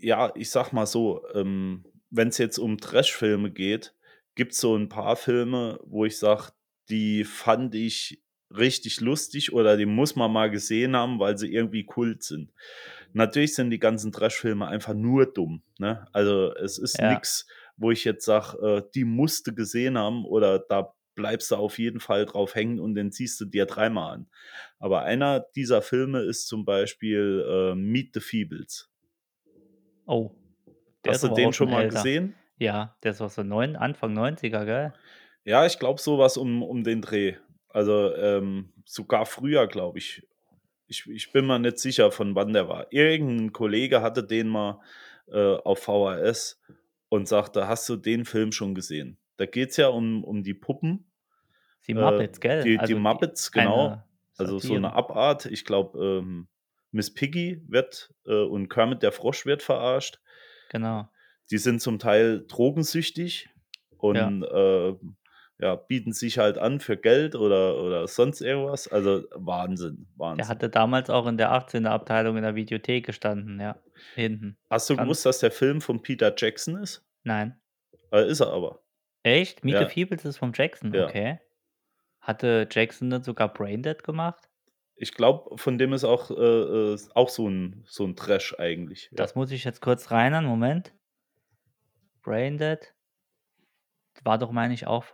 [0.00, 3.94] ja, ich sage mal so, ähm, wenn's jetzt um Trashfilme geht,
[4.34, 6.52] gibt's so 'n paar Filme, wo ich sage,
[6.88, 8.22] die fand ich
[8.56, 12.52] richtig lustig oder die muss man mal gesehen haben, weil sie irgendwie Kult sind.
[13.12, 16.06] Natürlich sind die ganzen Trashfilme einfach nur dumm, ne?
[16.12, 17.02] Also, es ist Ja.
[17.02, 21.56] nix, wo ich jetzt sage, äh, die musst du gesehen haben oder da bleibst du
[21.56, 24.30] auf jeden Fall drauf hängen und den ziehst du dir dreimal an.
[24.78, 28.90] Aber einer dieser Filme ist zum Beispiel, äh, Meet the Feebles.
[30.06, 30.32] Oh,
[31.06, 31.88] Hast du den schon mal älter.
[31.88, 32.34] gesehen?
[32.58, 34.94] Ja, der ist aus den neun Anfang 90er, gell?
[35.44, 37.36] Ja, ich glaube so was um um den Dreh.
[37.72, 40.26] Also, ähm, sogar früher, glaube ich.
[40.88, 42.92] Ich ich bin mir nicht sicher, von wann der war.
[42.92, 44.80] Irgend 'n Kollege hatte den mal,
[45.28, 46.60] äh, auf VHS
[47.08, 51.12] und sagte: „Hast du den Film schon gesehen?“ Da geht's ja um um die Puppen,
[51.86, 52.72] Die äh, Muppets, gell?
[52.74, 54.02] die die Also, die Muppets, genau.
[54.38, 54.94] eine Also, so 'ne Satire.
[54.94, 55.46] Abart.
[55.46, 56.48] Ich glaube, ähm,
[56.92, 60.20] Miss Piggy wird äh, und Kermit der Frosch wird verarscht.
[60.70, 61.10] Genau.
[61.50, 63.48] Die sind zum Teil drogensüchtig
[64.12, 64.36] Ja.
[64.36, 64.94] und, äh,
[65.60, 68.88] ja, bieten sich halt an für Geld oder oder sonst irgendwas.
[68.88, 70.48] Also, Wahnsinn, Der Wahnsinn.
[70.48, 73.76] hatte damals auch in der 18er Abteilung in der Videothek gestanden, ja,
[74.14, 74.56] hinten.
[74.70, 77.04] Hast du Ganz gewusst, dass der Film von Peter Jackson ist?
[77.24, 77.60] Nein.
[78.12, 78.82] Äh, ist er aber.
[79.22, 79.64] Echt?
[79.64, 79.88] Meet the Ja.
[79.88, 80.94] Feebles ist vom Jackson?
[80.94, 81.06] Ja.
[81.06, 81.40] Okay.
[82.20, 84.48] Hatte Jackson nicht sogar Braindead gemacht?
[84.96, 86.34] Ich glaube, von dem ist auch, äh,
[86.94, 89.16] äh auch so 'n so 'n Trash eigentlich, ja.
[89.18, 90.92] Das muss ich jetzt kurz reinhören, Moment.
[92.22, 92.92] Braindead.
[94.24, 95.06] War doch, meine ich, auch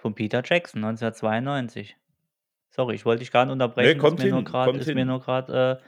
[0.00, 1.96] von Peter Jackson, 1992.
[2.70, 3.32] Sorry, ich wollte dich
[3.78, 5.06] Ne, unterbrechen, ist kommt mir nur hin, grad kommt ist mir hin.
[5.06, 5.78] nur grad, äh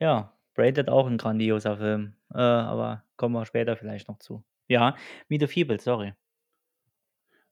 [0.00, 4.44] ja, Braindead auch 'n grandioser Film, äh, aber kommen wir später vielleicht noch zu.
[4.68, 4.96] Ja,
[5.28, 6.14] Meet the Feebles, sorry.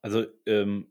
[0.02, 0.88] Also, ähm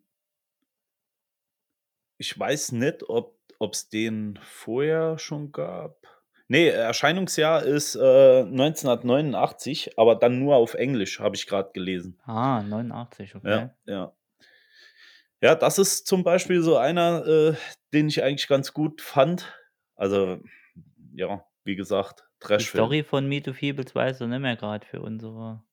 [2.18, 6.06] ich weiß nicht, ob ob's den vorher schon gab.
[6.48, 12.20] Ne, Erscheinungsjahr ist, äh, 1989, aber dann nur auf Englisch, habe ich grad gelesen.
[12.26, 13.68] Ah, 89, okay.
[13.68, 14.16] Ja, ja.
[15.42, 17.54] Ja, das ist zum Beispiel so einer, äh,
[17.94, 19.54] den ich eigentlich ganz gut fand.
[19.96, 20.40] Also,
[21.16, 22.84] ja, wie gesagt, Die Trashfilm.
[22.86, 25.64] Story von Meet the Feebles weißt du nicht mehr grad für unsere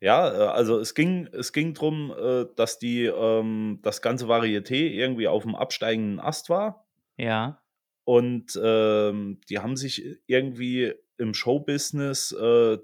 [0.00, 4.74] Ja, äh, also, es ging es ging drum, äh, dass die ähm, das ganze Varieté
[4.90, 6.86] irgendwie auf'm absteigenden Ast war.
[7.18, 7.60] Ja.
[8.06, 12.78] Und, ähm, die haben sich irgendwie im Showbusiness, äh,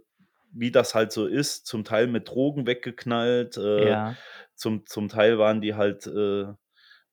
[0.52, 4.16] wie das halt so ist, zum Teil mit Drogen weggeknallt, äh, Ja.
[4.60, 6.46] Zum zum Teil waren die halt, äh,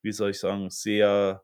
[0.02, 1.42] wie soll ich sagen, sehr,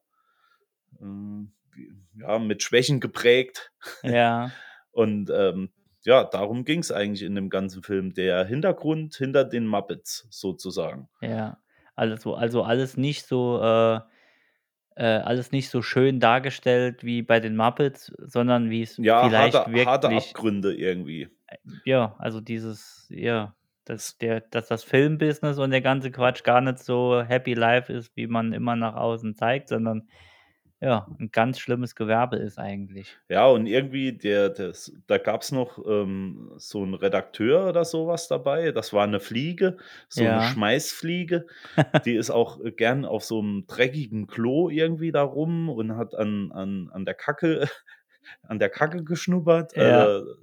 [1.01, 3.73] wie ja, mit Schwächen geprägt.
[4.03, 4.51] Ja.
[4.93, 5.71] Und, ähm,
[6.05, 8.13] ja, darum ging's eigentlich in dem ganzen Film.
[8.15, 11.09] Der Hintergrund hinter den Muppets sozusagen.
[11.21, 11.59] Ja,
[11.97, 14.01] also also, alles nicht so, äh
[14.97, 19.85] äh, alles nicht so schön dargestellt wie bei den Muppets, sondern wie's Ja, vielleicht harte
[19.87, 21.29] harte wirklich Abgründe irgendwie.
[21.49, 26.61] Äh, ja, also, dieses ja, dass der dass das Filmbusiness und der ganze Quatsch gar
[26.61, 30.09] nicht so happy life ist, wie man immer nach außen zeigt, sondern,
[30.81, 33.19] ja, 'n ganz schlimmes Gewerbe ist eigentlich.
[33.31, 38.29] Ja, und irgendwie der das da gab's noch, ähm, so 'n Redakteur oder so was
[38.29, 38.71] dabei.
[38.71, 39.79] Das war 'ne Fliege,
[40.11, 40.43] so Ja.
[40.43, 41.47] Schmeißfliege.
[42.05, 46.15] Die ist auch, äh, gern auf so 'm dreckigen Klo irgendwie da rum und hat
[46.15, 47.61] an an an der Kacke
[48.43, 49.75] an der Kacke geschnuppert.
[49.77, 50.15] Ja.
[50.17, 50.35] Also,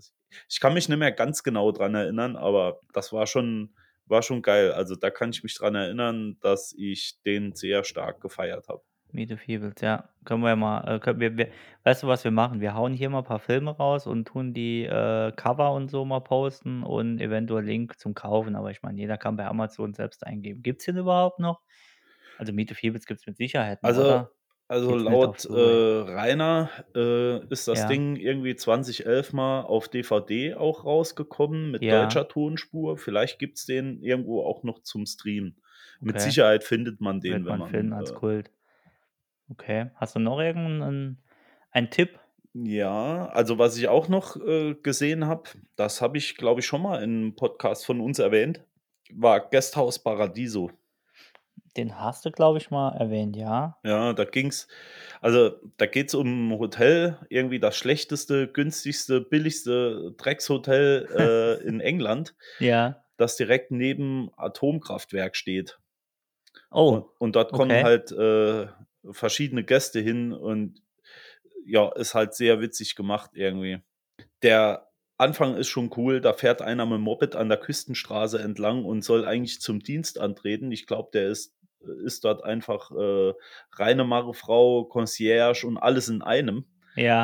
[0.50, 3.74] ich kann mich nicht mehr ganz genau dran erinnern, aber das war schon
[4.08, 4.72] war schon geil.
[4.74, 8.82] Also, da kann ich mich dran erinnern, dass ich den sehr stark gefeiert habe.
[9.14, 10.10] Meet the Feebles, ja.
[10.26, 11.50] Können wir ja mal äh, können wir wir
[11.84, 12.62] weißt du, was wir machen?
[12.62, 16.22] Wir hauen hier mal paar Filme raus und tun die, äh, Cover und so mal
[16.22, 20.62] posten und eventuell Link zum Kaufen, aber ich meine, jeder kann bei Amazon selbst eingeben.
[20.64, 21.62] Gibt's den überhaupt noch?
[22.38, 24.32] Also, Meet the Feebles gibt's mit Sicherheit noch, Also oder?
[24.72, 25.78] Also, auf laut, äh?
[26.12, 27.88] Rainer, äh, ist das Ja.
[27.88, 31.92] Ding irgendwie 2011 mal auf DVD auch rausgekommen mit Ja.
[31.92, 32.98] deutscher Tonspur.
[32.98, 35.62] Vielleicht gibt's den irgendwo auch noch zum Streamen.
[36.04, 36.22] Mit Okay.
[36.22, 38.52] Sicherheit findet man den, Wird wenn man finden als äh Kult.
[39.50, 39.90] Okay.
[39.96, 41.18] Hast du noch irgend 'nen
[41.72, 42.20] einen Tipp?
[42.56, 46.82] Ja, also was ich auch noch, äh, gesehen habe, das habe ich, glaube ich, schon
[46.82, 48.66] mal in 'nem Podcast von uns erwähnt,
[49.14, 50.72] war Gästehaus Paradiso.
[51.76, 53.78] Den hast du, glaube ich, mal erwähnt, ja.
[53.84, 54.68] Ja, da ging's
[55.22, 61.08] also, da geht's um 'n Hotel, irgendwie das schlechteste, günstigste, billigste Dreckshotel,
[61.64, 63.04] äh, in England, Ja.
[63.18, 65.80] das direkt neben Atomkraftwerk steht.
[66.72, 67.82] Oh, und dort kommen okay.
[67.82, 68.68] halt, äh,
[69.12, 70.82] verschiedene Gäste hin und
[71.66, 73.80] ja, ist halt sehr witzig gemacht irgendwie.
[74.44, 79.04] Der Anfang ist schon cool, da fährt einer mit'm Moped an der Küstenstraße entlang und
[79.04, 80.72] soll eigentlich zum Dienst antreten.
[80.72, 81.56] Ich glaube, der ist
[82.06, 83.34] ist dort einfach, äh,
[83.74, 86.66] Reinemacherfrau, Concierge und alles in einem.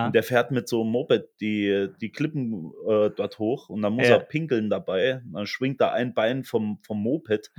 [0.03, 0.15] Und Ja.
[0.15, 4.09] der fährt mit so 'm Moped die die Klippen, äh, dort hoch und dann muss
[4.09, 4.27] er Ja.
[4.27, 5.21] pinkeln dabei.
[5.33, 7.51] Dann schwingt er ein Bein vom vom Moped,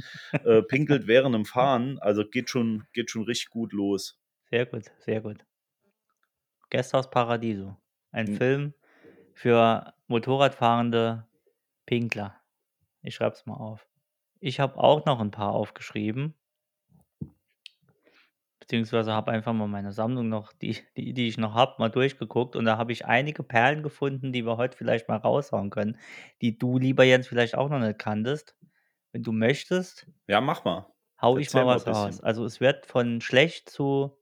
[0.45, 1.99] äh, pinkelt während dem Fahren.
[2.01, 4.15] Also, geht schon geht schon richtig gut los.
[4.51, 5.45] Sehr gut, sehr gut.
[6.71, 7.77] Gästehaus Paradiso.
[8.11, 8.39] Ein Hm.
[8.39, 8.75] Film
[9.35, 11.29] für Motorradfahrende
[11.87, 12.41] Pinkler.
[13.03, 13.89] Ich schreibe es mal auf.
[14.41, 16.35] Ich habe auch noch 'n paar aufgeschrieben.
[18.69, 22.55] Beziehungsweise habe einfach mal meine Sammlung noch, die die die ich noch habe, mal durchgeguckt
[22.57, 25.99] und da habe ich einige Perlen gefunden, die wir heute vielleicht mal raushauen können,
[26.43, 28.57] die du, lieber Jens, vielleicht auch noch nicht kanntest.
[29.13, 30.87] Wenn du möchtest Ja, mach mal.
[31.21, 31.87] haue ich Erzähl mal was raus.
[31.87, 32.23] bisschen.
[32.23, 34.17] Also, es wird von schlecht zu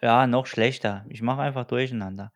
[0.00, 1.04] ja, noch schlechter.
[1.08, 2.32] Ich mache einfach durcheinander.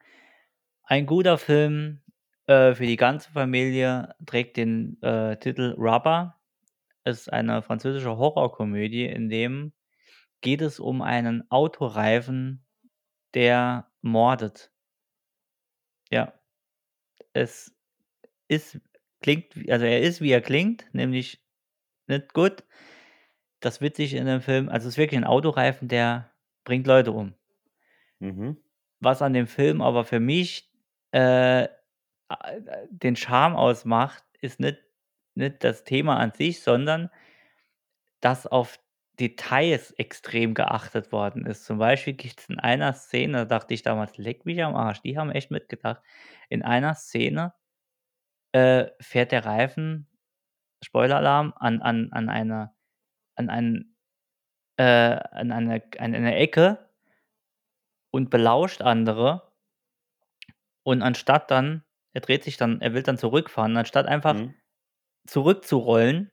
[0.84, 2.02] Ein guter Film,
[2.46, 6.40] äh, für die ganze Familie trägt den, äh, Titel Rubber.
[7.04, 9.72] Ist eine französische Horrorkomödie, in dem
[10.42, 12.64] geht es um einen Autoreifen,
[13.34, 14.70] der mordet.
[16.12, 16.32] Ja.
[17.34, 17.74] Es
[18.48, 18.80] ist
[19.22, 21.42] klingt also, er ist, wie er klingt, nämlich
[22.08, 22.64] nicht gut.
[23.62, 26.30] Das Witzige in dem Film also, es ist wirklich 'n Autoreifen, der
[26.64, 27.34] bringt Leute um.
[28.20, 28.58] Mhm.
[29.00, 30.70] Was an dem Film aber für mich,
[31.12, 31.68] äh, äh,
[32.90, 34.78] den Charme ausmacht, ist nicht
[35.36, 37.10] nicht das Thema an sich, sondern
[38.22, 38.78] dass auf
[39.20, 41.64] Details extrem geachtet worden ist.
[41.64, 45.18] Zum Beispiel gibt's in einer Szene, da dachte ich damals: „Leck mich am Arsch, die
[45.18, 46.02] haben echt mitgedacht.“
[46.48, 47.54] In einer Szene,
[48.52, 50.08] äh, fährt der Reifen,
[50.84, 52.74] Spoiler-Alarm, an an an eine
[53.36, 53.96] an ein
[54.78, 56.90] äh, an eine an eine Ecke
[58.10, 59.52] und belauscht andere.
[60.84, 64.54] Und anstatt dann er dreht sich dann er will dann zurückfahren, anstatt einfach Mhm.
[65.26, 66.30] zurückzurollen,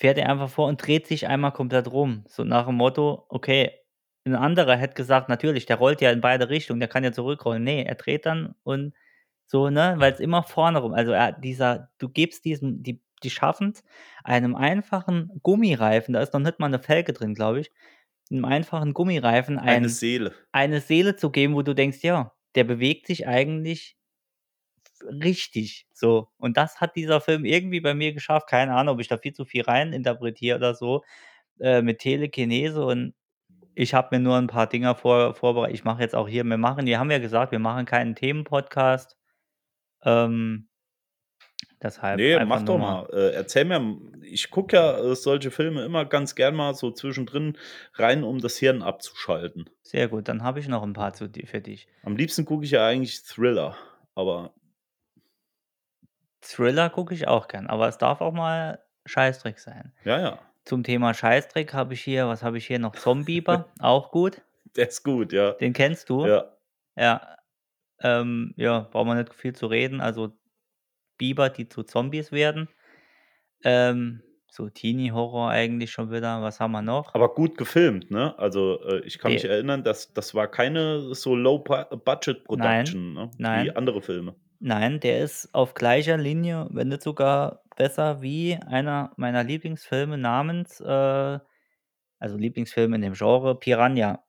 [0.00, 2.24] fährt er einfach vor und dreht sich einmal komplett rum.
[2.28, 3.72] So nach dem Motto, okay,
[4.26, 7.64] 'n anderer hätte gesagt: „Natürlich, der rollt ja in beide Richtungen, der kann ja zurückrollen.“
[7.64, 8.94] Ne, er dreht dann und
[9.46, 13.84] so, ne, weil's immer vorne rum also, er dieser du gibst diesem die die schaffen's,
[14.24, 17.72] einem einfachen Gummireifen, da ist noch nicht mal 'ne Felge drin, glaube ich,
[18.30, 20.34] 'nem einfachen Gummireifen Eine ein Seele.
[20.52, 23.94] eine Seele zu geben, wo du denkst: „Ja, der bewegt sich eigentlich
[25.04, 26.28] richtig“, so.
[26.38, 28.48] Und das hat dieser Film irgendwie bei mir geschafft.
[28.48, 31.04] Keine Ahnung, ob ich da viel zu viel rein interpretiere oder so,
[31.60, 33.14] äh, mit Telekinese und
[33.76, 36.58] ich habe mir nur 'n paar Dinger vor vorberei ich mache jetzt auch hier wir
[36.58, 39.18] machen wir haben ja gesagt, wir machen keinen Themenpodcast.
[40.04, 40.68] Ähm
[41.82, 43.08] deshalb Ne, einfach mach doch mal.
[43.12, 43.80] Äh, erzähl mir
[44.22, 47.56] ich gucke ja, äh, solche Filme immer ganz gern mal so zwischendrin
[47.94, 49.70] rein, um das Hirn abzuschalten.
[49.86, 51.88] Sehr gut, dann habe ich noch 'n paar zu für dich.
[52.04, 53.76] Am liebsten gucke ich ja eigentlich Thriller,
[54.14, 54.54] aber
[56.40, 59.92] Thriller gucke ich auch gern, aber es darf auch mal Scheißdreck sein.
[60.04, 60.38] Ja, ja.
[60.64, 62.94] Zum Thema Scheißdreck habe ich hier was habe ich hier noch?
[62.94, 64.42] Zombieber, auch gut.
[64.76, 65.52] Der ist gut, ja.
[65.52, 66.26] Den kennst du?
[66.26, 66.56] Ja.
[66.96, 67.36] Ja.
[68.02, 70.00] Ähm, ja, brauchen wir nicht viel zu reden.
[70.00, 70.32] Also,
[71.18, 72.68] Biber, die zu Zombies werden.
[73.62, 76.42] Ähm, so Teenie-Horror eigentlich schon wieder.
[76.42, 77.14] Was haben wir noch?
[77.14, 78.38] Aber gut gefilmt, ne?
[78.38, 82.48] Also, äh, ich kann mich De erinnern, das das war keine so Low Ba Budget
[82.50, 83.30] Nein, ne,
[83.64, 84.34] wie andere Filme.
[84.60, 90.80] Nein, der ist auf gleicher Linie, wenn nicht sogar besser wie einer meiner Lieblingsfilme namens,
[90.80, 91.38] äh
[92.20, 94.22] also, Lieblingsfilm in dem Genre, Piranha.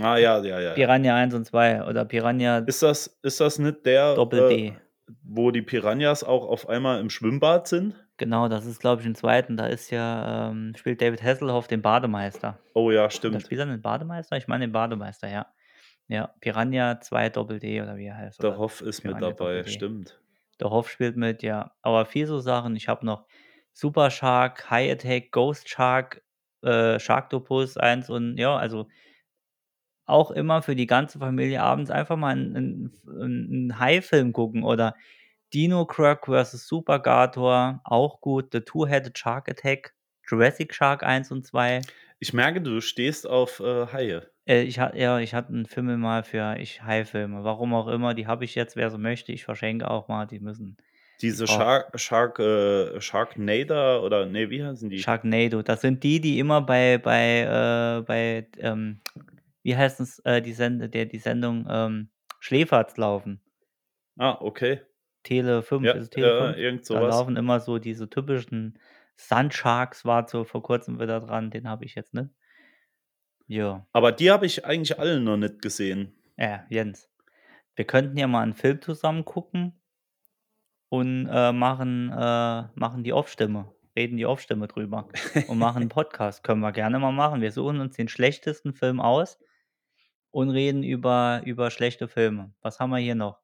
[0.00, 0.72] Ah, ja, ja, ja, ja.
[0.74, 4.76] Piranha 1 und 2 oder Piranha Ist das ist das nicht der, Doppel äh, D.
[5.22, 7.94] wo die Piranhas auch auf einmal im Schwimmbad sind?
[8.16, 9.42] Genau, das ist, glaube ich, im 2.
[9.42, 12.58] Da ist ja ähm, spielt David Hasselhoff den Bademeister.
[12.74, 13.42] Oh ja, Oder stimmt.
[13.42, 14.36] spielt er den Bademeister?
[14.36, 15.46] Ich meine den Bademeister, ja.
[16.10, 19.34] Ja, Piranha 2 Doppel D oder wie er heißt Der oder Hoff ist mit Piranha
[19.34, 19.66] Doppel dabei, D.
[19.66, 20.20] stimmt.
[20.60, 21.72] Der Hoff spielt mit, ja.
[21.82, 22.76] Aber viel so Sachen.
[22.76, 23.26] Ich habe noch
[23.72, 26.24] Super Shark, High Attack, Ghost Shark,
[26.62, 28.88] äh, Sharktopus 1 und ja, also
[30.06, 34.32] auch immer für die ganze Familie abends einfach mal 'n 'n F 'n 'n Hai-Film
[34.32, 34.94] gucken oder
[35.54, 36.66] Dino Crick vs.
[36.66, 38.48] Supergator, auch gut.
[38.52, 39.94] The Two-Headed Shark Attack,
[40.28, 41.88] Jurassic Shark 1 und 2.
[42.20, 44.30] Ich merke, du stehst auf, äh, Haie.
[44.48, 48.14] Äh, ich ha ja, ich hatte 'n Film mal für ich Hai-Filme, warum auch immer,
[48.14, 49.30] die habe ich jetzt, wer sie möchte.
[49.32, 50.76] Ich verschenke auch mal, die müssen
[51.28, 55.06] die Diese brauch Shark Shark äh, Sharknado oder ne, wie heißen die?
[55.06, 59.00] Sharknado, das sind die, die immer bei bei, äh bei, ähm
[59.62, 63.42] wie heißt das, äh, die Sende der die Sendung, ähm, Schläferz laufen.
[64.18, 64.82] Ah, okay.
[65.24, 66.56] Tele 5, Ja, ist es Tele ja, 5?
[66.56, 68.78] irgend so Da laufen immer so diese typischen
[69.16, 72.30] Sandsharks war so vor Kurzem wieder dran, den habe ich jetzt nicht.
[73.48, 73.86] Ja.
[73.92, 76.14] Aber die habe ich eigentlich alle noch nicht gesehen.
[76.36, 77.08] Ja, Jens,
[77.76, 79.80] wir könnten ja mal 'n Film zusammen gucken
[80.90, 85.08] und, äh, machen äh, machen die Off-Stimme reden die Off-Stimme drüber
[85.48, 86.44] und machen 'n Podcast.
[86.44, 87.40] Können wir gerne mal machen.
[87.40, 89.38] Wir suchen uns den schlechtesten Film aus
[90.30, 92.54] und reden über über schlechte Filme.
[92.62, 93.40] Was haben wir hier noch?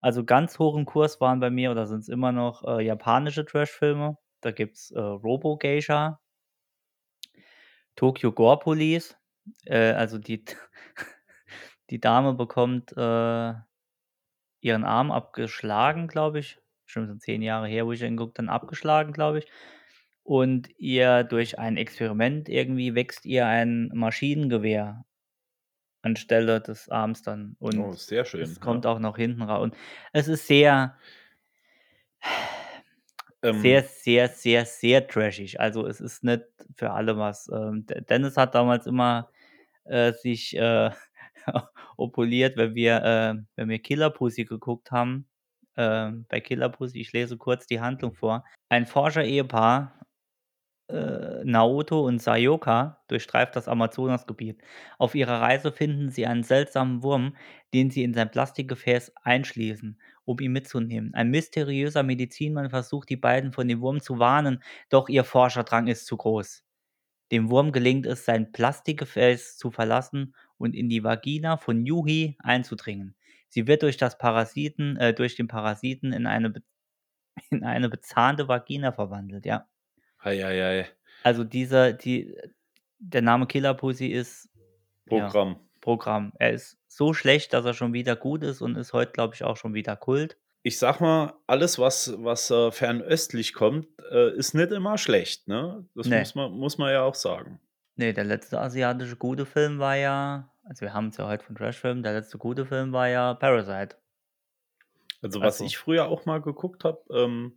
[0.00, 4.18] Also, ganz hoch im Kurs waren bei mir oder sind's immer noch, äh, japanische Trashfilme.
[4.42, 6.20] Da gibt's, äh, Robo Geisha
[7.96, 9.14] Tokyo Gore Police,
[9.66, 10.44] äh, also die
[11.90, 13.54] die Dame bekommt, äh,
[14.60, 16.58] ihren Arm abgeschlagen, glaube ich.
[16.86, 19.46] Schon so 10 Jahre her, wo ich den geguckt habe, abgeschlagen, glaube ich.
[20.24, 25.04] Und ihr durch ein Experiment irgendwie wächst ihr ein Maschinengewehr
[26.02, 28.60] anstelle des Arms dann Oh, und sehr schön, es ja.
[28.60, 29.74] kommt auch noch hinten ra und
[30.12, 30.96] es ist sehr,
[33.42, 35.60] Ähm sehr, sehr, sehr trashig.
[35.60, 36.44] Also, es ist nicht
[36.76, 37.48] für alle was.
[37.52, 39.30] Ähm, De Dennis hat damals immer,
[39.84, 40.90] äh, sich, äh,
[41.96, 45.28] oppoliert, wenn wir äh, wenn wir Killer Pussy geguckt haben.
[45.76, 48.44] Ähm, bei Killer Pussy ich lese kurz die Handlung vor.
[48.68, 50.01] Ein Forscher-Ehepaar,
[50.92, 54.60] äh, Naoto und Sayoka, durchstreift das Amazonasgebiet.
[54.98, 57.36] Auf ihrer Reise finden sie einen seltsamen Wurm,
[57.74, 61.14] den sie in sein Plastikgefäß einschließen, um ihn mitzunehmen.
[61.14, 66.06] Ein mysteriöser Medizinmann versucht, die beiden von dem Wurm zu warnen, doch ihr Forscherdrang ist
[66.06, 66.64] zu groß.
[67.32, 73.16] Dem Wurm gelingt es, sein Plastikgefäß zu verlassen und in die Vagina von Yuhi einzudringen.
[73.48, 76.52] Sie wird durch das Parasiten äh, durch den Parasiten in eine
[77.50, 79.66] in eine bezahnte Vagina verwandelt, ja.
[80.22, 80.88] Ei, ei, ei.
[81.22, 82.34] Also, dieser die
[82.98, 84.48] der Name Killer Pussy ist
[85.10, 85.56] ja, Programm.
[85.80, 86.32] Programm.
[86.38, 89.42] Er ist so schlecht, dass er schon wieder gut ist und ist heute, glaube ich,
[89.42, 90.36] auch schon wieder Kult.
[90.62, 95.84] Ich sage mal, alles, was was, äh, fernöstlich kommt, äh, ist nicht immer schlecht, ne?
[95.94, 96.20] Das Ne.
[96.20, 97.60] muss man muss man ja auch sagen.
[97.96, 102.04] Ne, der letzte asiatische gute Film war ja also, wir haben's ja heute von Trashfilmen,
[102.04, 103.96] der letzte gute Film war ja „Parasite“.
[105.20, 107.54] Also, was Also ich früher auch mal geguckt habe, ähm,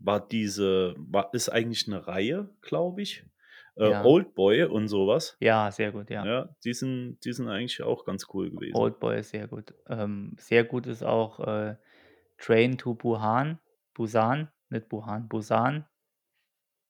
[0.00, 3.24] war diese war ist eigentlich 'ne Reihe, glaube ich,
[3.76, 4.02] äh, Ja.
[4.02, 5.38] Oldboy und so was.
[5.42, 6.28] Ja, sehr gut, ja.
[6.28, 8.90] Ja, die sind die sind eigentlich auch ganz cool gewesen.
[8.90, 9.74] Oldboy ist sehr gut.
[9.88, 11.76] Ähm, sehr gut ist auch, äh,
[12.38, 13.58] Train to Buhan
[13.94, 15.88] Busan, nicht Wuhan, Busan.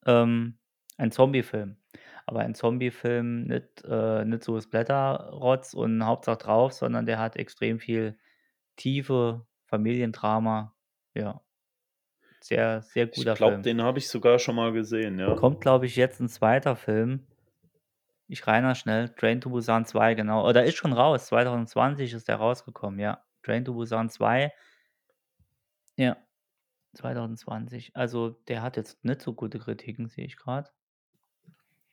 [0.06, 0.58] Ähm,
[0.96, 1.76] ein Zombiefilm.
[2.26, 7.78] Aber ein Zombiefilm nicht äh, nicht so Splatter-Rotz und Hauptsache drauf, sondern der hat extrem
[7.80, 8.18] viel
[8.76, 10.76] Tiefe, Familiendrama,
[11.14, 11.42] ja.
[12.40, 13.62] Sehr, sehr Ich guter glaube, Film.
[13.62, 15.34] den habe ich sogar schon mal gesehen, ja.
[15.34, 16.76] Kommt, glaube ich, jetzt 'n 2.
[16.76, 17.26] Film.
[18.30, 19.08] Ich rein mal schnell.
[19.10, 20.46] Train to Busan 2, genau.
[20.46, 21.26] Oh, der ist schon raus.
[21.28, 23.24] 2020 ist der rausgekommen, ja.
[23.42, 24.52] Train to Busan 2.
[25.98, 26.16] Ja,
[26.94, 27.92] 2020.
[27.96, 30.72] Also, der hat jetzt nicht so gute Kritiken, sehe ich grad.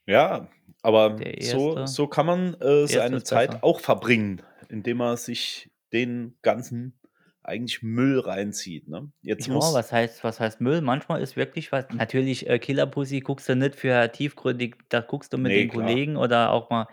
[0.08, 0.50] Ja,
[0.84, 1.88] aber Der so 1.
[1.88, 3.20] so kann man, äh, der 1.
[3.20, 3.64] seine Zeit besser.
[3.64, 7.00] auch verbringen, indem man sich den ganzen
[7.46, 9.12] eigentlich Müll reinzieht, ne?
[9.22, 10.80] Jetzt Ja, muss was heißt was heißt Müll?
[10.80, 15.34] Manchmal ist wirklich was natürlich, äh, Killer Pussy guckst du nicht für tiefgründig da guckst
[15.34, 16.06] du mit Ne, den klar.
[16.08, 16.88] Kollegen oder auch mal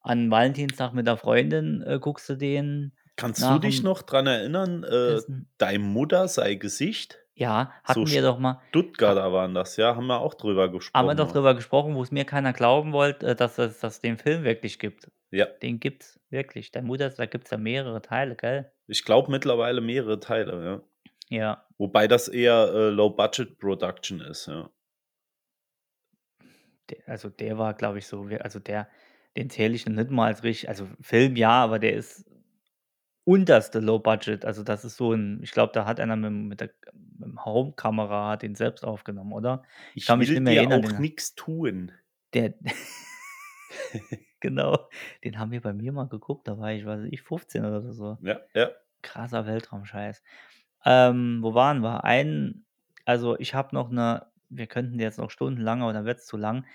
[0.00, 4.84] an Valentinstag mit der Freundin, äh, guckst du den Kannst du dich noch dran erinnern,
[4.84, 5.22] äh.
[5.58, 7.24] „Deine Mutter sei Gesicht“?
[7.38, 11.06] Ja, So hatten wir doch mal Stuttgarter waren das, ja, haben wir auch drüber haben
[11.06, 11.32] wir gesprochen doch mal.
[11.32, 15.10] drüber gesprochen, wo's mir keiner glauben wollte, äh, dass es dass den Film wirklich gibt.
[15.32, 15.56] Ja.
[15.62, 16.70] Den gibt's wirklich.
[16.70, 18.72] „Deine Mutter“ da gibt's ja mehrere Teile, gell?
[18.88, 20.82] Ich glaube mittlerweile mehrere Teile, ja.
[21.30, 21.66] Ja.
[21.78, 24.70] Wobei das eher, äh, Low Budget Production ist, ja.
[26.90, 28.88] De also, der war, glaube ich, so also, der
[29.36, 32.24] den zähle ich nicht mal als rich also, Film ja, aber der ist
[33.24, 34.44] unterste Low Budget.
[34.44, 36.70] Also, das ist so 'n ich glaube, da hat einer mit'm mit der
[37.44, 39.64] Home-Kamera den selbst aufgenommen, oder?
[39.94, 41.90] Ich „Ich kann mich nicht mehr dir erinnern, auch nix tun.“
[42.34, 42.54] Der
[44.40, 44.88] genau,
[45.24, 48.18] den haben wir bei mir mal geguckt, da war ich, weiß ich, 15 oder so.
[48.20, 48.76] Ja, ja.
[49.02, 50.22] Krasser Weltraum-Scheiß.
[50.86, 52.04] Ähm, wo waren wir?
[52.04, 52.66] Ein
[53.06, 56.66] also, ich habe noch 'ne wir könnten jetzt noch stundenlang, aber dann wird's zu lang.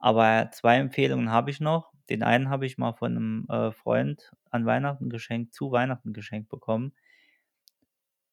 [0.00, 1.92] Aber 2 Empfehlungen habe ich noch.
[2.10, 6.48] Den einen habe ich mal von 'nem, äh, Freund an Weihnachten geschenkt zu Weihnachten geschenkt
[6.50, 6.92] bekommen.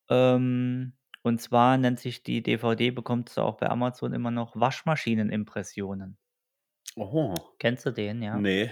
[0.10, 6.18] Ähm, und zwar nennt sich die DVD bekommst du auch bei Amazon immer noch „Waschmaschinen-Impressionen“.
[6.98, 7.56] Oh.
[7.60, 8.44] Kennst du den, ja?
[8.44, 8.72] Ne.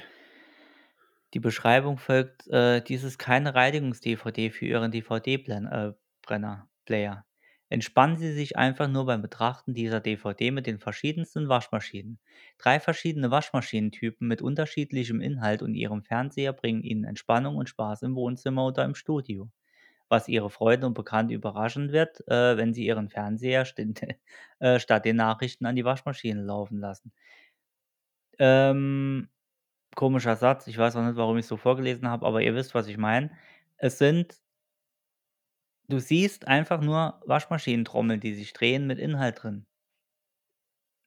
[1.33, 7.25] Die Beschreibung folgt, äh: „Dies ist keine Reinigungs-DVD für Ihren DVD-Blen äh, Brenner Player.
[7.69, 12.19] Entspannen Sie sich einfach nur beim Betrachten dieser DVD mit den verschiedensten Waschmaschinen.
[12.59, 18.15] 3 verschiedene Waschmaschinentypen mit unterschiedlichem Inhalt und Ihrem Fernseher bringen Ihnen Entspannung und Spaß im
[18.15, 19.49] Wohnzimmer oder im Studio.
[20.09, 24.15] Was Ihre Freunde und Bekannte überraschen wird, äh, wenn Sie Ihren Fernseher stinde
[24.59, 27.11] äh, statt den Nachrichten an die Waschmaschine laufen lassen.“
[28.39, 29.29] Ähm,
[29.95, 30.67] komischer Satz.
[30.67, 33.31] Ich weiß auch nicht, warum ich's so vorgelesen habe, aber ihr wisst, was ich meine.
[33.77, 34.37] Es sind
[35.87, 39.65] du siehst einfach nur Waschmaschinentrommeln, die sich drehen mit Inhalt drin.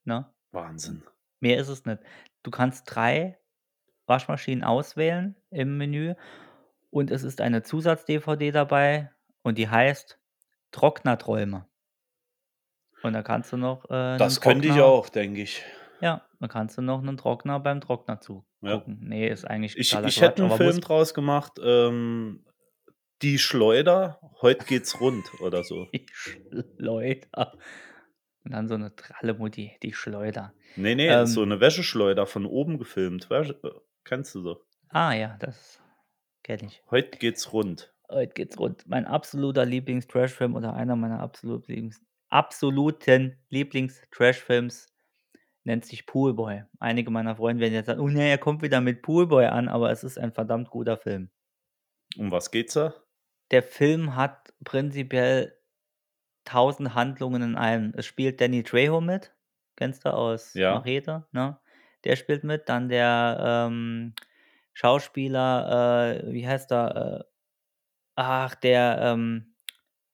[0.06, 0.24] Ne?
[0.52, 1.04] Wahnsinn.
[1.40, 2.02] Mehr ist es nicht.
[2.42, 3.38] Du kannst 3
[4.06, 6.14] Waschmaschinen auswählen im Menü
[6.90, 9.12] und es ist eine Zusatz-DVD dabei
[9.42, 10.20] und die heißt
[10.72, 11.68] „Trockner-Träume“.
[13.02, 15.64] Und da kannst du noch, äh, Das könnte ich auch, denke ich.
[16.00, 18.20] ja, da kannst du noch 'nen Trockner beim Trockner
[18.62, 18.82] Ja.
[18.82, 18.98] zugucken.
[19.08, 22.44] Ne, ist eigentlich Ich ich hätte 'n aber Film draus gemacht, ähm,
[23.22, 25.88] „Die Schleuder, heut geht's rund“ oder so.
[25.94, 27.58] Die Schleuder.
[28.44, 30.54] Und dann so 'ne dralle Mutti, die Schleuder.
[30.78, 33.70] Ne, ne, so Ähm 'ne Wäscheschleuder von oben gefilmt, weißt äh,
[34.04, 34.66] kennst du doch.
[34.90, 35.80] Ah ja, das
[36.42, 36.82] kenne ich.
[36.90, 43.38] „Heut geht's rund.“ „Heut geht's rund.“ Mein absoluter Lieblings-Trashfilm oder einer meiner absolut Lieblings absoluten
[43.50, 44.86] Lieblings-Trashfilms
[45.66, 46.64] nennt sich „Poolboy“.
[46.80, 49.90] Einige meiner Freunde werden jetzt sagen: „Oh ne, er kommt wieder mit „Poolboy“ an“, aber
[49.92, 51.30] es ist ein verdammt guter Film.
[52.18, 52.94] Um was geht's da?
[53.52, 55.56] Der Film hat prinzipiell
[56.44, 57.92] 1.000 Handlungen in einem.
[57.96, 59.34] Es spielt Danny Trejo mit,
[59.76, 60.86] kennst du aus Ja.
[60.86, 61.60] „Machete“, ne?
[62.04, 64.14] Der spielt mit, dann der, ähm,
[64.74, 67.24] Schauspieler, äh, wie heißt er, äh
[68.16, 69.55] ach, der, ähm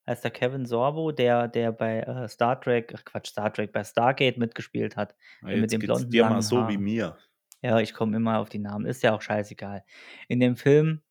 [0.06, 3.84] heißt der Kevin Sorbo, der der bei, äh, Star Trek ach Quatsch, Star Trek, bei
[3.84, 6.78] Stargate mitgespielt hat, Ah, der mit geht's blonden, dir mal so wie Haaren.
[6.78, 7.16] mir.
[7.62, 9.84] Ja, ich komme immer auf die Namen, ist ja auch scheißegal.
[10.28, 11.02] In dem Film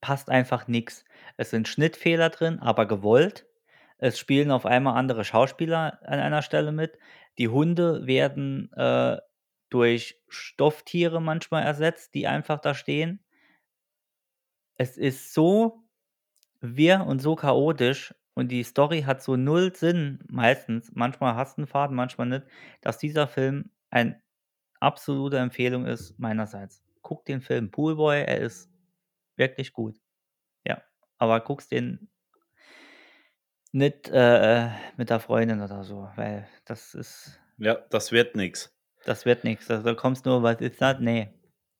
[0.00, 1.04] passt einfach nix.
[1.36, 3.46] Es sind Schnittfehler drin, aber gewollt.
[3.98, 6.98] Es spielen auf einmal andere Schauspieler an einer Stelle mit.
[7.38, 9.18] Die Hunde werden, äh,
[9.70, 13.24] durch Stofftiere manchmal ersetzt, die einfach da stehen.
[14.76, 15.83] Es ist so
[16.64, 20.90] wirr und so chaotisch und die Story hat so 0 Sinn meistens.
[20.94, 22.46] Manchmal hast 'n Faden, manchmal nicht,
[22.82, 24.22] dass dieser Film ein
[24.80, 26.82] absolute Empfehlung ist meinerseits.
[27.02, 28.70] Guck den Film „Poolboy“, er ist
[29.36, 29.98] wirklich gut.
[30.66, 30.82] Ja,
[31.18, 32.08] aber guckst den
[33.74, 38.70] nicht, äh, äh, mit der Freundin oder so, weil das ist Ja, das wird nix.
[39.06, 39.66] das wird nix.
[39.66, 41.34] Da da kommst nur: „Was ist das?“ Ne.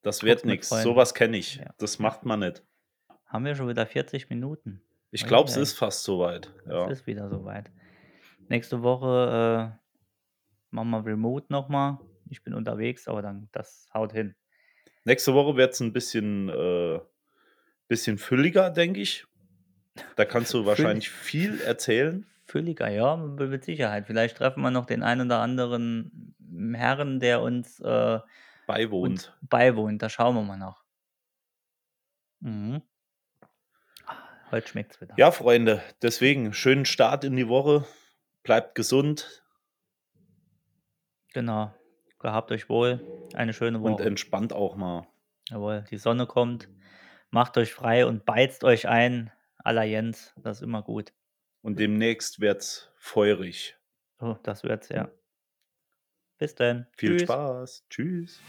[0.04, 0.82] Das wird Guck's mit nix.
[0.82, 0.96] So Freunden.
[0.96, 1.60] was kenne ich.
[1.60, 2.62] Ja, Das macht man nicht.
[3.34, 4.80] Haben wir schon wieder 40 Minuten.
[5.10, 6.86] Ich glaube, es ist fast so weit, Es ja.
[6.86, 7.72] ist wieder so weit.
[8.48, 9.90] Nächste Woche, äh,
[10.70, 11.98] machen wir remote noch mal.
[12.30, 14.36] Ich bin unterwegs, aber dann das haut hin.
[15.04, 17.00] Nächste Woche wird's 'n bisschen, äh
[17.88, 19.26] bisschen fülliger, denke ich.
[20.16, 22.26] Da kannst du wahrscheinlich viel erzählen.
[22.46, 24.06] fülliger, ja, mit Sicherheit.
[24.06, 26.34] Vielleicht treffen wir noch den einen oder anderen
[26.74, 28.20] Herren, der uns, äh
[28.98, 29.32] uns Beiwohnt.
[29.42, 30.02] beiwohnt.
[30.02, 30.84] Da schauen wir mal noch.
[32.40, 32.82] Mhm.
[34.54, 35.16] Heute schmeckt's wieder.
[35.18, 37.84] Ja, Freunde, deswegen schönen Start in die Woche.
[38.44, 39.42] Bleibt gesund.
[41.32, 41.74] Genau.
[42.20, 43.00] Gehabt euch wohl.
[43.34, 44.04] Eine schöne Und Woche.
[44.04, 45.08] entspannt auch mal.
[45.48, 46.68] Jawohl, die Sonne kommt.
[47.30, 49.32] Macht euch frei und beizt euch ein
[49.64, 50.32] la Jens.
[50.36, 51.12] Das ist immer gut.
[51.60, 53.76] Und demnächst wird's feurig.
[54.20, 55.10] Oh, das wird's, ja.
[56.38, 56.86] Bis dann.
[56.96, 57.22] Viel Tschüss.
[57.22, 57.86] Spaß.
[57.90, 58.40] Tschüss.